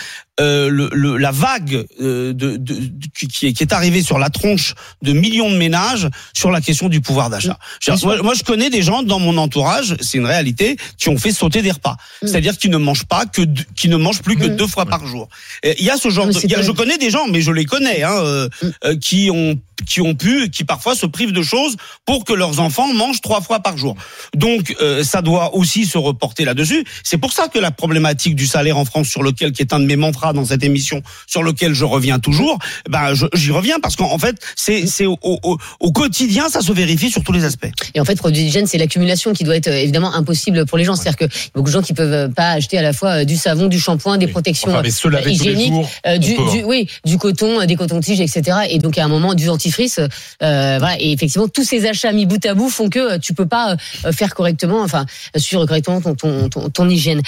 Euh, 0.41 0.69
le, 0.69 0.91
le- 0.93 1.17
la 1.17 1.31
vague 1.31 1.87
euh, 2.01 2.33
de, 2.33 2.57
de- 2.57 2.75
de- 2.75 3.07
qui, 3.17 3.29
qui 3.29 3.47
est, 3.47 3.53
qui 3.53 3.63
est 3.63 3.73
arrivée 3.73 4.03
sur 4.03 4.19
la 4.19 4.31
tronche 4.31 4.75
de 5.01 5.13
millions 5.13 5.49
de 5.49 5.57
ménages 5.57 6.09
sur 6.33 6.51
la 6.51 6.61
question 6.61 6.89
du 6.89 7.01
pouvoir 7.01 7.31
d'achat. 7.31 7.57
Moi, 8.05 8.35
je 8.35 8.43
connais 8.43 8.69
des 8.69 8.83
gens 8.83 9.05
dans 9.05 9.21
mon 9.21 9.39
entourage, 9.39 9.95
c'est 10.01 10.19
une 10.19 10.27
réalité, 10.27 10.77
qui 10.99 11.09
ont 11.09 11.19
fait 11.19 11.33
sauter 11.33 11.63
des 11.63 11.71
repas. 11.71 11.97
Mm. 12.23 12.27
C'est-à-dire 12.27 12.59
qu'ils 12.59 12.71
ne 12.71 12.77
mangent 12.79 13.07
pas 13.07 13.27
que 13.27 13.43
deux- 13.43 13.65
qui 13.77 13.89
ne 13.89 13.97
mangent 13.97 14.23
plus 14.23 14.37
que 14.37 14.47
Mm. 14.47 14.57
deux 14.57 14.67
fois 14.67 14.87
par 14.87 15.07
jour. 15.07 15.29
Il 15.63 15.85
y 15.85 15.91
a 15.91 15.97
ce 15.97 16.09
genre 16.11 16.27
de, 16.27 16.47
y 16.47 16.55
a- 16.55 16.63
je 16.63 16.71
connais 16.73 16.99
des 16.99 17.11
gens, 17.11 17.27
mais 17.29 17.41
je 17.41 17.51
les 17.53 17.65
connais, 17.65 18.03
hein, 18.03 18.15
euh, 18.19 18.49
Mm. 18.63 18.69
euh, 18.85 18.97
qui 18.97 19.31
ont 19.33 19.59
qui 19.89 20.01
ont 20.01 20.15
pu, 20.15 20.51
qui 20.51 20.63
parfois 20.63 20.95
se 20.95 21.05
privent 21.05 21.33
de 21.33 21.43
choses 21.43 21.75
pour 22.07 22.25
que 22.25 22.33
leurs 22.33 22.61
enfants 22.61 22.87
mangent 22.95 23.21
trois 23.21 23.41
fois 23.41 23.59
par 23.59 23.77
jour. 23.77 23.97
Donc 24.35 24.75
euh, 24.81 25.03
ça 25.03 25.21
doit 25.21 25.55
aussi 25.57 25.85
se 25.85 25.99
reporter 25.99 26.45
là-dessus. 26.45 26.85
C'est 27.03 27.19
pour 27.19 27.33
ça 27.33 27.49
que 27.49 27.59
la 27.59 27.73
problématique 27.73 28.37
du 28.37 28.47
salaire 28.47 28.79
en 28.79 28.85
France, 28.85 29.09
sur 29.09 29.25
lequel 29.25 29.51
qui 29.51 29.63
est 29.63 29.73
un 29.73 29.81
de 29.81 29.85
mes 29.85 29.97
mantras 29.97 30.33
dans 30.33 30.45
cette 30.45 30.63
émission, 30.63 31.03
sur 31.27 31.43
lequel 31.43 31.75
je 31.75 31.85
reviens 31.85 32.21
toujours, 32.21 32.59
ben 32.89 33.13
j'y 33.35 33.51
reviens 33.51 33.81
parce 33.81 33.97
qu'en 33.97 34.13
en 34.13 34.19
fait 34.19 34.37
c'est 34.55 34.87
c'est 34.87 35.07
au, 35.07 35.19
au, 35.23 35.59
au 35.81 35.93
quotidien 35.93 36.49
ça 36.49 36.61
se 36.61 36.73
vérifie 36.73 37.11
sur 37.11 37.25
tous 37.25 37.33
les 37.33 37.45
aspects. 37.45 37.67
Et 37.95 38.01
en 38.01 38.05
fait, 38.05 38.15
produit 38.17 38.45
d'hygiène, 38.45 38.67
c'est 38.69 38.79
l'accumulation 38.79 39.33
qui 39.33 39.43
doit 39.43 39.57
être 39.57 39.69
euh, 39.69 39.77
évidemment 39.83 40.15
impossible 40.15 40.67
pour 40.67 40.74
les 40.77 40.85
gens. 40.85 40.97
C'est-à-dire 40.97 41.29
que 41.29 41.35
beaucoup 41.55 41.69
de 41.69 41.73
gens 41.73 41.83
qui 41.83 41.95
peuvent 41.95 42.13
euh, 42.13 42.29
pas 42.29 42.51
acheter 42.53 42.79
à 42.79 42.83
la 42.83 42.93
fois 42.93 43.21
euh, 43.21 43.25
du 43.25 43.37
savon, 43.37 43.67
du 43.67 43.79
shampoing, 43.81 44.19
des 44.19 44.27
protections 44.27 44.71
Enfin, 44.71 44.83
mais 44.83 45.33
hygiéniques, 45.33 45.73
jours, 45.73 45.89
euh, 46.07 46.15
on 46.17 46.19
du, 46.19 46.35
peut, 46.35 46.43
hein. 46.43 46.53
du- 46.53 46.65
oui, 46.65 46.89
du 47.05 47.19
coton, 47.19 47.65
des 47.65 47.77
cotons-tiges, 47.77 48.21
etc. 48.21 48.59
Et 48.71 48.79
donc 48.79 48.99
à 48.99 49.05
un 49.05 49.09
moment 49.09 49.35
du 49.35 49.47
dentifrice, 49.47 49.99
euh, 50.43 50.77
voilà. 50.79 50.97
Et 51.01 51.13
effectivement, 51.13 51.49
tous 51.49 51.65
ces 51.65 51.87
achats 51.87 52.13
mis 52.13 52.27
bout 52.27 52.45
à 52.47 52.55
bout 52.55 52.69
font 52.69 52.89
que 52.89 53.19
tu 53.19 53.35
peux 53.35 53.47
pas 53.47 53.77
faire 54.13 54.35
correctement, 54.35 54.83
enfin, 54.83 55.07
suivre 55.37 55.67
correctement 55.67 56.01
ton 56.01 56.15
ton, 56.15 56.49
ton, 56.49 56.69
ton 56.71 56.89
hygiène. 56.89 57.23